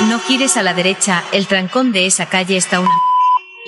No 0.10 0.20
gires 0.20 0.58
a 0.58 0.64
la 0.64 0.74
derecha, 0.74 1.24
el 1.32 1.48
trancón 1.48 1.92
de 1.94 2.06
esa 2.06 2.28
calle 2.28 2.58
está 2.58 2.80
una... 2.82 2.92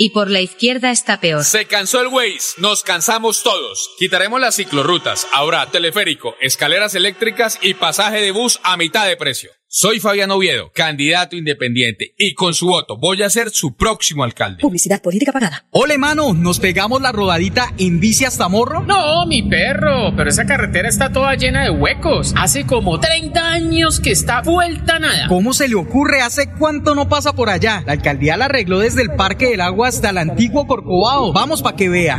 Y 0.02 0.12
por 0.12 0.30
la 0.30 0.40
izquierda 0.40 0.92
está 0.92 1.20
peor. 1.20 1.44
Se 1.44 1.66
cansó 1.66 2.00
el 2.00 2.08
Waze, 2.08 2.56
nos 2.58 2.84
cansamos 2.84 3.44
todos. 3.44 3.92
Quitaremos 4.00 4.40
las 4.40 4.56
ciclorrutas, 4.56 5.28
ahora 5.34 5.70
teleférico, 5.72 6.38
escaleras 6.40 6.96
eléctricas 6.96 7.60
y 7.62 7.74
pasaje 7.74 8.22
de 8.22 8.32
bus 8.32 8.62
a 8.64 8.78
mitad 8.78 9.06
de 9.06 9.18
precio. 9.18 9.52
Soy 9.72 10.00
Fabián 10.00 10.32
Oviedo, 10.32 10.72
candidato 10.74 11.36
independiente, 11.36 12.16
y 12.18 12.34
con 12.34 12.56
su 12.56 12.66
voto 12.66 12.98
voy 12.98 13.22
a 13.22 13.30
ser 13.30 13.52
su 13.52 13.76
próximo 13.76 14.24
alcalde. 14.24 14.62
Publicidad 14.62 15.00
política 15.00 15.32
pagada. 15.32 15.68
Ole, 15.70 16.00
mano, 16.00 16.34
¿nos 16.34 16.60
pegamos 16.60 17.04
la 17.04 17.12
rodadita 17.12 17.72
en 17.78 18.00
bici 18.00 18.26
hasta 18.26 18.50
Morro? 18.50 18.82
No, 18.82 19.28
mi 19.28 19.44
perro, 19.44 20.12
pero 20.18 20.28
esa 20.28 20.48
carretera 20.48 20.90
está 20.90 21.14
toda 21.14 21.36
llena 21.36 21.66
de 21.66 21.70
huecos. 21.70 22.34
Hace 22.36 22.66
como 22.66 23.00
30 23.00 23.40
años 23.40 24.00
que 24.00 24.10
está 24.10 24.42
vuelta 24.42 24.98
nada. 24.98 25.28
¿Cómo 25.28 25.54
se 25.54 25.68
le 25.68 25.76
ocurre? 25.76 26.22
¿Hace 26.22 26.50
cuánto 26.58 26.96
no 26.96 27.08
pasa 27.08 27.34
por 27.34 27.52
allá? 27.52 27.84
La 27.86 27.92
alcaldía 27.92 28.38
la 28.38 28.46
arregló 28.46 28.80
desde 28.80 29.04
el 29.04 29.12
Parque 29.12 29.50
del 29.52 29.62
Agua 29.62 29.90
hasta 29.90 30.10
el 30.10 30.18
antiguo 30.18 30.66
Corcovado. 30.66 31.32
Vamos 31.32 31.62
pa' 31.62 31.76
que 31.76 31.90
vea. 31.90 32.18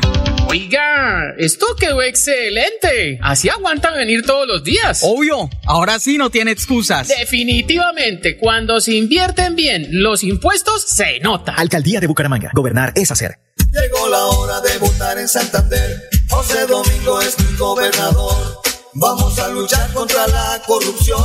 Oiga, 0.50 1.32
esto 1.38 1.64
quedó 1.78 2.02
excelente. 2.02 3.20
Así 3.22 3.48
aguantan 3.48 3.94
venir 3.94 4.22
todos 4.24 4.48
los 4.48 4.64
días. 4.64 5.00
Obvio, 5.04 5.48
ahora 5.64 6.00
sí 6.00 6.18
no 6.18 6.28
tiene 6.30 6.50
excusas. 6.50 7.06
Definitivamente, 7.40 8.36
cuando 8.36 8.82
se 8.82 8.92
invierten 8.92 9.56
bien 9.56 9.88
los 9.92 10.22
impuestos, 10.22 10.82
se 10.82 11.20
nota. 11.20 11.54
Alcaldía 11.54 11.98
de 11.98 12.06
Bucaramanga. 12.06 12.50
Gobernar 12.52 12.92
es 12.94 13.10
hacer. 13.10 13.38
Llegó 13.72 14.08
la 14.10 14.26
hora 14.26 14.60
de 14.60 14.76
votar 14.76 15.16
en 15.16 15.26
Santander. 15.26 16.10
José 16.28 16.66
Domingo 16.66 17.18
es 17.22 17.38
mi 17.38 17.56
gobernador. 17.56 18.60
Vamos 18.92 19.38
a 19.38 19.48
luchar 19.48 19.90
contra 19.94 20.26
la 20.28 20.60
corrupción. 20.66 21.18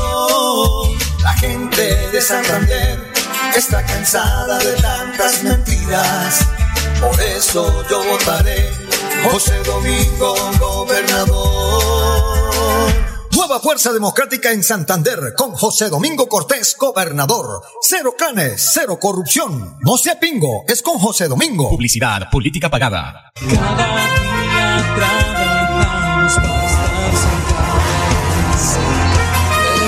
La 1.21 1.33
gente 1.33 1.83
de 2.09 2.21
Santander 2.21 2.97
está 3.53 3.85
cansada 3.85 4.57
de 4.59 4.71
tantas 4.81 5.43
mentiras. 5.43 6.47
Por 7.01 7.19
eso 7.19 7.83
yo 7.89 8.05
votaré 8.05 8.69
José 9.21 9.61
Domingo, 9.65 10.33
gobernador. 10.61 12.15
Nueva 13.47 13.61
Fuerza 13.61 13.93
Democrática 13.93 14.51
en 14.51 14.63
Santander 14.63 15.35
con 15.37 15.51
José 15.51 15.87
Domingo 15.89 16.27
Cortés, 16.27 16.75
gobernador. 16.79 17.61
Cero 17.79 18.15
canes, 18.17 18.71
cero 18.73 18.97
corrupción. 18.99 19.77
No 19.81 19.97
sea 19.97 20.19
pingo, 20.19 20.63
es 20.67 20.81
con 20.81 20.97
José 20.97 21.27
Domingo. 21.27 21.69
Publicidad, 21.69 22.27
política 22.31 22.71
pagada. 22.71 23.29
Cada 23.35 23.85
día 24.41 24.95
trabajamos 24.95 26.33
para 26.33 26.95
estar 26.95 27.69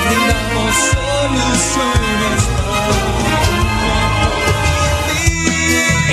brindamos 0.05 0.75
soluciones 0.93 2.43
para 2.69 2.93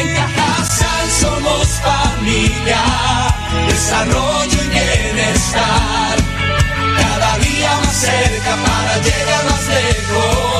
En 0.00 0.08
Cajasal 0.16 1.10
somos 1.10 1.66
familia, 1.82 2.80
desarrollo 3.68 4.62
y 4.64 4.68
bienestar. 4.68 6.03
Cerca 8.04 8.54
para 8.64 8.94
llegar 9.02 9.42
más 9.50 9.64
lejos. 9.68 10.54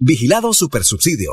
Vigilado 0.00 0.52
Supersubsidio. 0.52 1.30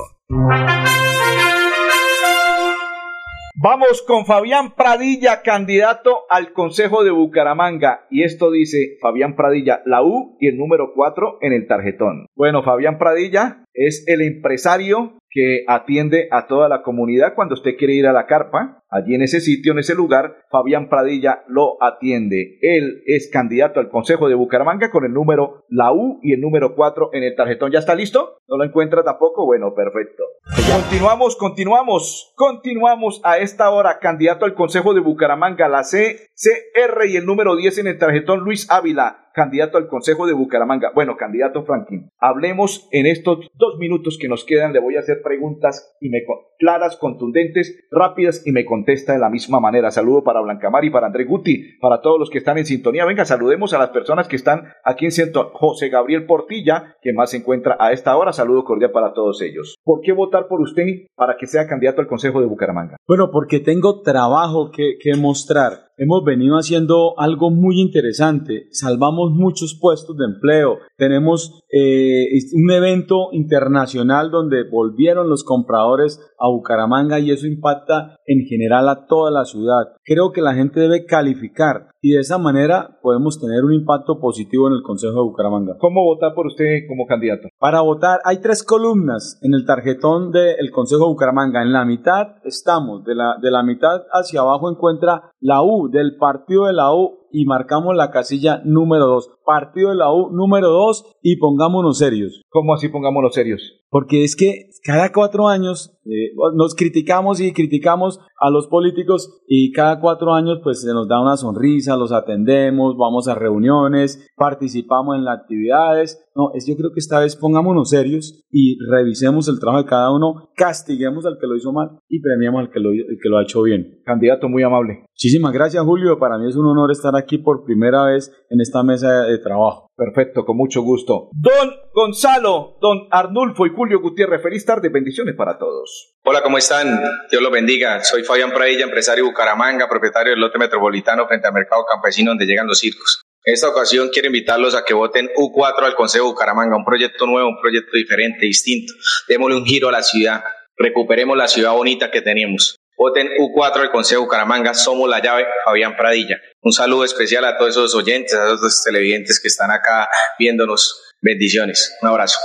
Vamos 3.64 4.02
con 4.08 4.26
Fabián 4.26 4.76
Pradilla, 4.76 5.44
candidato 5.44 6.22
al 6.30 6.52
Consejo 6.54 7.04
de 7.04 7.12
Bucaramanga. 7.12 8.08
Y 8.10 8.24
esto 8.24 8.50
dice 8.50 8.98
Fabián 9.02 9.36
Pradilla, 9.36 9.82
la 9.86 10.02
U 10.02 10.38
y 10.40 10.48
el 10.48 10.58
número 10.58 10.94
4 10.96 11.38
en 11.42 11.54
el 11.54 11.68
tarjetón. 11.68 12.26
Bueno, 12.36 12.64
Fabián 12.64 12.98
Pradilla 12.98 13.66
es 13.74 14.04
el 14.08 14.22
empresario 14.22 15.20
que 15.30 15.64
atiende 15.68 16.28
a 16.32 16.48
toda 16.48 16.70
la 16.70 16.82
comunidad 16.82 17.36
cuando 17.36 17.54
usted 17.54 17.76
quiere 17.78 17.94
ir 17.94 18.08
a 18.08 18.14
la 18.14 18.26
carpa. 18.26 18.81
Allí 18.94 19.16
en 19.16 19.22
ese 19.22 19.40
sitio, 19.40 19.72
en 19.72 19.80
ese 19.80 19.96
lugar, 19.96 20.36
Fabián 20.50 20.90
Pradilla 20.90 21.46
lo 21.48 21.82
atiende. 21.82 22.60
Él 22.62 23.04
es 23.06 23.30
candidato 23.32 23.80
al 23.80 23.88
Consejo 23.88 24.28
de 24.28 24.36
Bucaramanga 24.36 24.92
con 24.92 25.06
el 25.06 25.14
número 25.14 25.64
la 25.70 25.94
U 25.94 26.20
y 26.22 26.34
el 26.34 26.42
número 26.42 26.76
4 26.76 27.12
en 27.14 27.24
el 27.24 27.34
tarjetón. 27.34 27.72
¿Ya 27.72 27.80
está 27.80 27.96
listo? 27.96 28.40
¿No 28.50 28.58
lo 28.58 28.66
encuentra 28.66 29.02
tampoco? 29.02 29.46
Bueno, 29.46 29.74
perfecto. 29.74 30.24
Continuamos, 30.70 31.38
continuamos, 31.38 32.34
continuamos 32.36 33.22
a 33.24 33.38
esta 33.38 33.70
hora. 33.70 34.00
Candidato 34.00 34.44
al 34.44 34.56
Consejo 34.56 34.94
de 34.94 35.00
Bucaramanga, 35.00 35.70
la 35.70 35.84
CCR 35.84 37.06
y 37.08 37.16
el 37.16 37.26
número 37.26 37.56
10 37.56 37.78
en 37.78 37.88
el 37.88 37.98
tarjetón, 37.98 38.42
Luis 38.42 38.70
Ávila, 38.70 39.31
candidato 39.34 39.78
al 39.78 39.88
Consejo 39.88 40.28
de 40.28 40.34
Bucaramanga. 40.34 40.92
Bueno, 40.94 41.18
candidato 41.18 41.64
Franklin, 41.64 42.10
hablemos 42.20 42.88
en 42.92 43.06
estos 43.06 43.50
dos 43.56 43.78
minutos 43.80 44.18
que 44.20 44.28
nos 44.28 44.46
quedan. 44.46 44.74
Le 44.74 44.80
voy 44.80 44.96
a 44.96 45.00
hacer 45.00 45.22
preguntas 45.24 45.96
y 46.00 46.10
me, 46.10 46.20
claras, 46.60 46.98
contundentes, 46.98 47.88
rápidas 47.92 48.44
y 48.46 48.52
me 48.52 48.66
contesta 48.66 49.14
de 49.14 49.20
la 49.20 49.30
misma 49.30 49.60
manera. 49.60 49.92
Saludo 49.92 50.24
para 50.24 50.42
Blancamar 50.42 50.86
y 50.86 50.90
para 50.90 51.08
André 51.08 51.26
Guti, 51.26 51.78
para 51.80 52.02
todos 52.02 52.20
los 52.20 52.30
que 52.30 52.40
están 52.40 52.58
en 52.58 52.66
sintonía. 52.66 53.06
Venga, 53.06 53.26
saludemos 53.26 53.74
a 53.74 53.80
las 53.80 53.90
personas 53.90 54.28
que 54.28 54.36
están 54.36 54.66
aquí 54.84 55.06
en 55.06 55.12
Centro. 55.12 55.52
José 55.54 55.90
Gabriel 55.90 56.26
Portilla, 56.26 56.96
que 57.02 57.14
más 57.14 57.32
se 57.32 57.38
encuentra 57.38 57.78
a 57.80 57.92
esta 57.92 58.16
hora. 58.18 58.34
Saludo 58.34 58.64
cordial 58.64 58.92
para 58.92 59.14
todos 59.14 59.42
ellos. 59.42 59.76
¿Por 59.84 60.02
qué 60.02 60.12
votar 60.12 60.48
por 60.48 60.62
usted 60.62 60.82
para 61.16 61.38
que 61.38 61.48
sea 61.48 61.68
candidato 61.68 62.02
al 62.02 62.08
Consejo 62.08 62.42
de 62.42 62.48
Bucaramanga? 62.48 62.98
Bueno, 63.08 63.30
porque 63.32 63.60
tengo 63.60 64.02
trabajo 64.02 64.72
que 64.72 64.98
mostrar. 65.18 65.91
Hemos 65.98 66.24
venido 66.24 66.56
haciendo 66.56 67.20
algo 67.20 67.52
muy 67.52 67.80
interesante. 67.80 68.68
Salvamos 68.72 69.32
muchos 69.32 69.78
puestos 69.80 70.18
de 70.18 70.26
empleo. 70.26 70.80
Tenemos 70.98 71.62
eh, 71.72 72.28
un 72.54 72.72
evento 72.72 73.30
internacional 73.34 74.32
donde 74.32 74.64
volvieron 74.64 75.30
los 75.30 75.44
compradores 75.44 76.20
a 76.42 76.50
Bucaramanga 76.50 77.20
y 77.20 77.32
eso 77.32 77.46
impacta 77.46 78.16
en 78.26 78.46
general 78.46 78.90
a 78.90 79.06
toda 79.06 79.32
la 79.32 79.46
ciudad. 79.46 79.94
Creo 80.04 80.32
que 80.32 80.42
la 80.42 80.54
gente 80.54 80.80
debe 80.80 81.06
calificar 81.06 81.90
y 82.02 82.14
de 82.14 82.22
esa 82.22 82.38
manera 82.40 83.00
podemos 83.02 83.40
tener 83.40 83.64
un 83.64 83.74
impacto 83.74 84.20
positivo 84.20 84.68
en 84.68 84.74
el 84.74 84.82
Consejo 84.82 85.14
de 85.14 85.22
Bucaramanga. 85.22 85.76
¿Cómo 85.78 86.04
votar 86.04 86.34
por 86.34 86.48
usted 86.48 86.88
como 86.88 87.06
candidato? 87.06 87.48
Para 87.60 87.82
votar 87.82 88.20
hay 88.26 88.42
tres 88.42 88.64
columnas 88.64 89.40
en 89.44 89.54
el 89.54 89.66
tarjetón 89.66 90.32
del 90.32 90.72
Consejo 90.72 91.06
de 91.06 91.12
Bucaramanga. 91.12 91.62
En 91.62 91.74
la 91.74 91.86
mitad 91.86 92.38
estamos, 92.44 93.04
de 93.04 93.16
la, 93.16 93.36
de 93.40 93.52
la 93.52 93.64
mitad 93.64 94.02
hacia 94.12 94.42
abajo 94.42 94.72
encuentra 94.72 95.32
la 95.40 95.62
U 95.62 95.90
del 95.90 96.18
partido 96.18 96.66
de 96.66 96.74
la 96.74 96.94
U 96.94 97.21
y 97.32 97.46
marcamos 97.46 97.96
la 97.96 98.12
casilla 98.12 98.62
número 98.66 99.08
2. 99.08 99.32
Partido 99.46 99.90
de 99.90 99.96
la 99.96 100.12
U 100.12 100.30
número 100.32 100.70
2 100.70 101.18
y 101.22 101.38
pongámonos 101.38 101.98
serios. 101.98 102.42
¿Cómo 102.50 102.74
así 102.74 102.90
pongámonos 102.90 103.34
serios? 103.34 103.82
Porque 103.90 104.24
es 104.24 104.36
que 104.36 104.70
cada 104.84 105.12
cuatro 105.12 105.48
años 105.48 105.98
eh, 106.06 106.32
nos 106.56 106.76
criticamos 106.76 107.40
y 107.40 107.54
criticamos 107.54 108.20
a 108.40 108.50
los 108.50 108.68
políticos 108.68 109.42
y 109.48 109.72
cada 109.74 110.00
cuatro 110.00 110.34
años 110.34 110.60
pues 110.64 110.82
se 110.82 110.94
nos 110.94 111.08
da 111.08 111.22
una 111.22 111.38
sonrisa, 111.38 111.98
los 111.98 112.12
atendemos, 112.12 112.96
vamos 112.98 113.28
a 113.28 113.36
reuniones, 113.36 114.28
participamos 114.38 115.18
en 115.18 115.26
las 115.26 115.40
actividades. 115.40 116.26
No, 116.36 116.52
es 116.54 116.66
yo 116.66 116.76
creo 116.78 116.92
que 116.94 117.00
esta 117.00 117.20
vez 117.20 117.36
pongámonos 117.36 117.90
serios 117.90 118.44
y 118.50 118.78
revisemos 118.90 119.48
el 119.48 119.60
trabajo 119.60 119.84
de 119.84 119.90
cada 119.90 120.12
uno, 120.12 120.50
castiguemos 120.56 121.26
al 121.26 121.38
que 121.40 121.48
lo 121.48 121.56
hizo 121.56 121.74
mal 121.74 122.00
y 122.08 122.22
premiemos 122.22 122.62
al 122.62 122.72
que 122.72 122.80
lo, 122.80 122.90
al 122.90 123.18
que 123.22 123.30
lo 123.30 123.38
ha 123.38 123.44
hecho 123.44 123.64
bien. 123.64 124.02
Candidato 124.06 124.48
muy 124.48 124.64
amable. 124.64 125.06
Muchísimas 125.12 125.52
gracias 125.52 125.84
Julio, 125.84 126.18
para 126.20 126.38
mí 126.38 126.50
es 126.50 126.56
un 126.56 126.66
honor 126.66 126.92
estar 126.92 127.16
aquí 127.16 127.38
por 127.38 127.66
primera 127.66 128.06
vez 128.06 128.32
en 128.50 128.62
esta 128.62 128.84
mesa 128.84 129.24
de 129.24 129.38
trabajo. 129.40 129.92
Perfecto, 129.96 130.46
con 130.46 130.58
mucho 130.58 130.82
gusto. 130.82 131.30
Don 131.34 131.70
Gonzalo, 131.94 132.78
don 132.82 133.08
Arnulfo 133.12 133.68
y 133.68 133.70
Julio 133.70 134.00
Gutiérrez, 134.02 134.42
feliz 134.42 134.66
tarde, 134.66 134.90
bendiciones 134.90 135.36
para 135.36 135.60
todos. 135.60 136.16
Hola, 136.24 136.42
¿cómo 136.42 136.58
están? 136.58 137.00
Dios 137.30 137.44
los 137.44 137.52
bendiga. 137.52 138.04
Soy 138.04 138.24
Fabián 138.24 138.52
Pradilla, 138.52 138.86
empresario 138.86 139.24
de 139.24 139.30
Bucaramanga, 139.30 139.88
propietario 139.88 140.32
del 140.32 140.40
lote 140.40 140.58
metropolitano 140.58 141.28
frente 141.28 141.48
al 141.48 141.54
mercado 141.54 141.84
campesino 141.92 142.32
donde 142.32 142.46
llegan 142.46 142.68
los 142.68 142.80
circos. 142.80 143.22
Esta 143.44 143.70
ocasión 143.70 144.10
quiero 144.14 144.28
invitarlos 144.28 144.76
a 144.76 144.86
que 144.86 144.94
voten 144.94 145.30
U4 145.36 145.84
al 145.84 145.96
Consejo 145.96 146.26
Bucaramanga, 146.26 146.78
un 146.78 146.86
proyecto 146.86 147.26
nuevo, 147.26 147.50
un 147.50 147.60
proyecto 147.60 147.98
diferente, 147.98 148.46
distinto. 148.46 148.94
Démosle 149.28 149.56
un 149.56 149.66
giro 149.66 149.90
a 149.90 149.92
la 149.92 150.04
ciudad, 150.04 150.44
recuperemos 150.78 151.36
la 151.36 151.48
ciudad 151.48 151.72
bonita 151.72 152.12
que 152.12 152.22
teníamos. 152.22 152.76
Voten 152.96 153.30
U4 153.40 153.78
al 153.78 153.92
Consejo 153.92 154.22
Bucaramanga, 154.22 154.76
somos 154.76 155.10
la 155.10 155.24
llave, 155.24 155.48
Fabián 155.66 155.96
Pradilla. 155.98 156.40
Un 156.62 156.72
saludo 156.72 157.04
especial 157.04 157.44
a 157.46 157.58
todos 157.58 157.72
esos 157.72 157.96
oyentes, 157.96 158.36
a 158.36 158.54
esos 158.54 158.84
televidentes 158.84 159.40
que 159.42 159.48
están 159.48 159.72
acá 159.72 160.08
viéndonos. 160.38 161.02
Bendiciones. 161.20 161.98
Un 162.04 162.10
abrazo. 162.10 162.38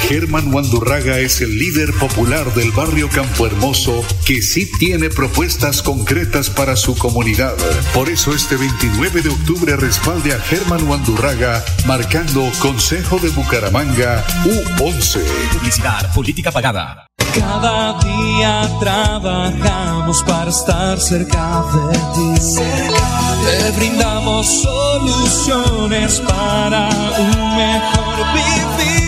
Germán 0.00 0.52
Wandurraga 0.52 1.18
es 1.18 1.40
el 1.40 1.58
líder 1.58 1.92
popular 1.94 2.52
del 2.54 2.70
barrio 2.72 3.08
Campo 3.08 3.46
Hermoso 3.46 4.04
que 4.24 4.42
sí 4.42 4.70
tiene 4.78 5.10
propuestas 5.10 5.82
concretas 5.82 6.50
para 6.50 6.76
su 6.76 6.96
comunidad. 6.96 7.54
Por 7.92 8.08
eso 8.08 8.34
este 8.34 8.56
29 8.56 9.22
de 9.22 9.28
octubre 9.28 9.76
respalde 9.76 10.32
a 10.34 10.40
Germán 10.40 10.88
Wandurraga 10.88 11.64
marcando 11.86 12.50
Consejo 12.60 13.18
de 13.18 13.28
Bucaramanga 13.30 14.24
U11. 14.44 15.22
Publicidad, 15.52 16.12
política 16.14 16.50
pagada. 16.50 17.06
Cada 17.34 17.98
día 18.00 18.68
trabajamos 18.80 20.22
para 20.22 20.50
estar 20.50 20.98
cerca 20.98 21.64
de 21.72 21.98
ti. 22.14 22.50
Te 23.44 23.70
brindamos 23.76 24.62
soluciones 24.62 26.20
para 26.20 26.88
un 27.18 27.56
mejor 27.56 28.16
vivir. 28.34 29.07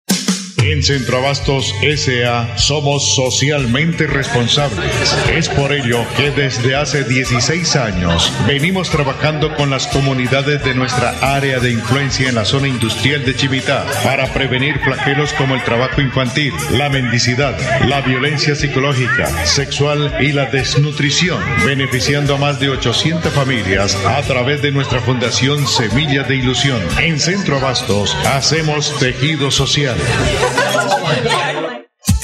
En 0.71 0.81
Centroabastos 0.81 1.75
S.A. 1.81 2.57
somos 2.57 3.13
socialmente 3.15 4.07
responsables. 4.07 4.89
Es 5.29 5.49
por 5.49 5.73
ello 5.73 6.05
que 6.15 6.31
desde 6.31 6.77
hace 6.77 7.03
16 7.03 7.75
años 7.75 8.31
venimos 8.47 8.89
trabajando 8.89 9.53
con 9.55 9.69
las 9.69 9.87
comunidades 9.87 10.63
de 10.63 10.73
nuestra 10.73 11.09
área 11.35 11.59
de 11.59 11.71
influencia 11.71 12.29
en 12.29 12.35
la 12.35 12.45
zona 12.45 12.69
industrial 12.69 13.25
de 13.25 13.35
Chivitá 13.35 13.85
para 14.05 14.33
prevenir 14.33 14.79
flagelos 14.79 15.33
como 15.33 15.55
el 15.55 15.63
trabajo 15.65 15.99
infantil, 15.99 16.53
la 16.71 16.87
mendicidad, 16.87 17.57
la 17.85 17.99
violencia 17.99 18.55
psicológica, 18.55 19.27
sexual 19.45 20.15
y 20.21 20.31
la 20.31 20.45
desnutrición, 20.45 21.43
beneficiando 21.65 22.35
a 22.35 22.37
más 22.37 22.61
de 22.61 22.69
800 22.69 23.33
familias 23.33 23.97
a 24.05 24.21
través 24.21 24.61
de 24.61 24.71
nuestra 24.71 25.01
fundación 25.01 25.67
Semillas 25.67 26.29
de 26.29 26.37
Ilusión. 26.37 26.79
En 26.97 27.19
Centro 27.19 27.57
Abastos 27.57 28.15
hacemos 28.23 28.97
tejido 28.99 29.51
social. 29.51 29.97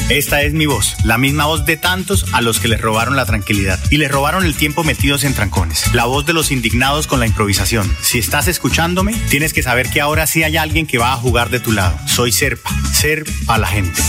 Esta 0.10 0.42
es 0.42 0.54
mi 0.54 0.66
voz, 0.66 0.96
la 1.04 1.18
misma 1.18 1.48
voz 1.48 1.66
de 1.66 1.76
tantos 1.76 2.26
a 2.32 2.40
los 2.40 2.62
que 2.62 2.70
les 2.70 2.80
robaron 2.80 3.18
la 3.18 3.26
tranquilidad 3.26 3.78
y 3.90 3.98
les 3.98 4.10
robaron 4.10 4.46
el 4.46 4.56
tiempo 4.56 4.86
metidos 4.86 5.26
en 5.26 5.34
trancones. 5.34 5.94
La 5.94 6.06
voz 6.06 6.26
de 6.26 6.32
los 6.32 6.50
indignados 6.50 7.08
con 7.08 7.20
la 7.20 7.28
improvisación. 7.28 7.94
Si 8.02 8.18
estás 8.18 8.48
escuchándome, 8.48 9.14
tienes 9.30 9.52
que 9.52 9.64
saber 9.64 9.90
que 9.90 10.00
ahora 10.00 10.26
sí 10.26 10.44
hay 10.44 10.56
alguien 10.56 10.88
que 10.88 10.98
va 10.98 11.12
a 11.12 11.18
jugar 11.18 11.50
de 11.50 11.60
tu 11.60 11.74
lado. 11.74 12.00
Soy 12.08 12.32
Serpa, 12.32 12.70
Ser 12.94 13.26
a 13.48 13.58
la 13.58 13.68
gente. 13.68 14.02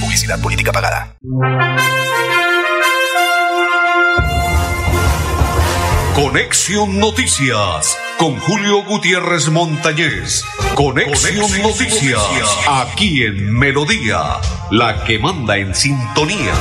Publicidad 0.00 0.40
política 0.40 0.70
pagada. 0.70 1.16
Conexión 6.14 7.00
Noticias 7.00 7.98
con 8.18 8.36
Julio 8.40 8.82
Gutiérrez 8.84 9.48
Montañez. 9.48 10.44
Conexión, 10.74 11.62
Noticias, 11.62 12.20
aquí 12.66 13.22
en 13.22 13.52
Melodía, 13.56 14.40
la 14.70 15.04
que 15.04 15.18
manda 15.18 15.56
en 15.56 15.74
sintonía. 15.74 16.52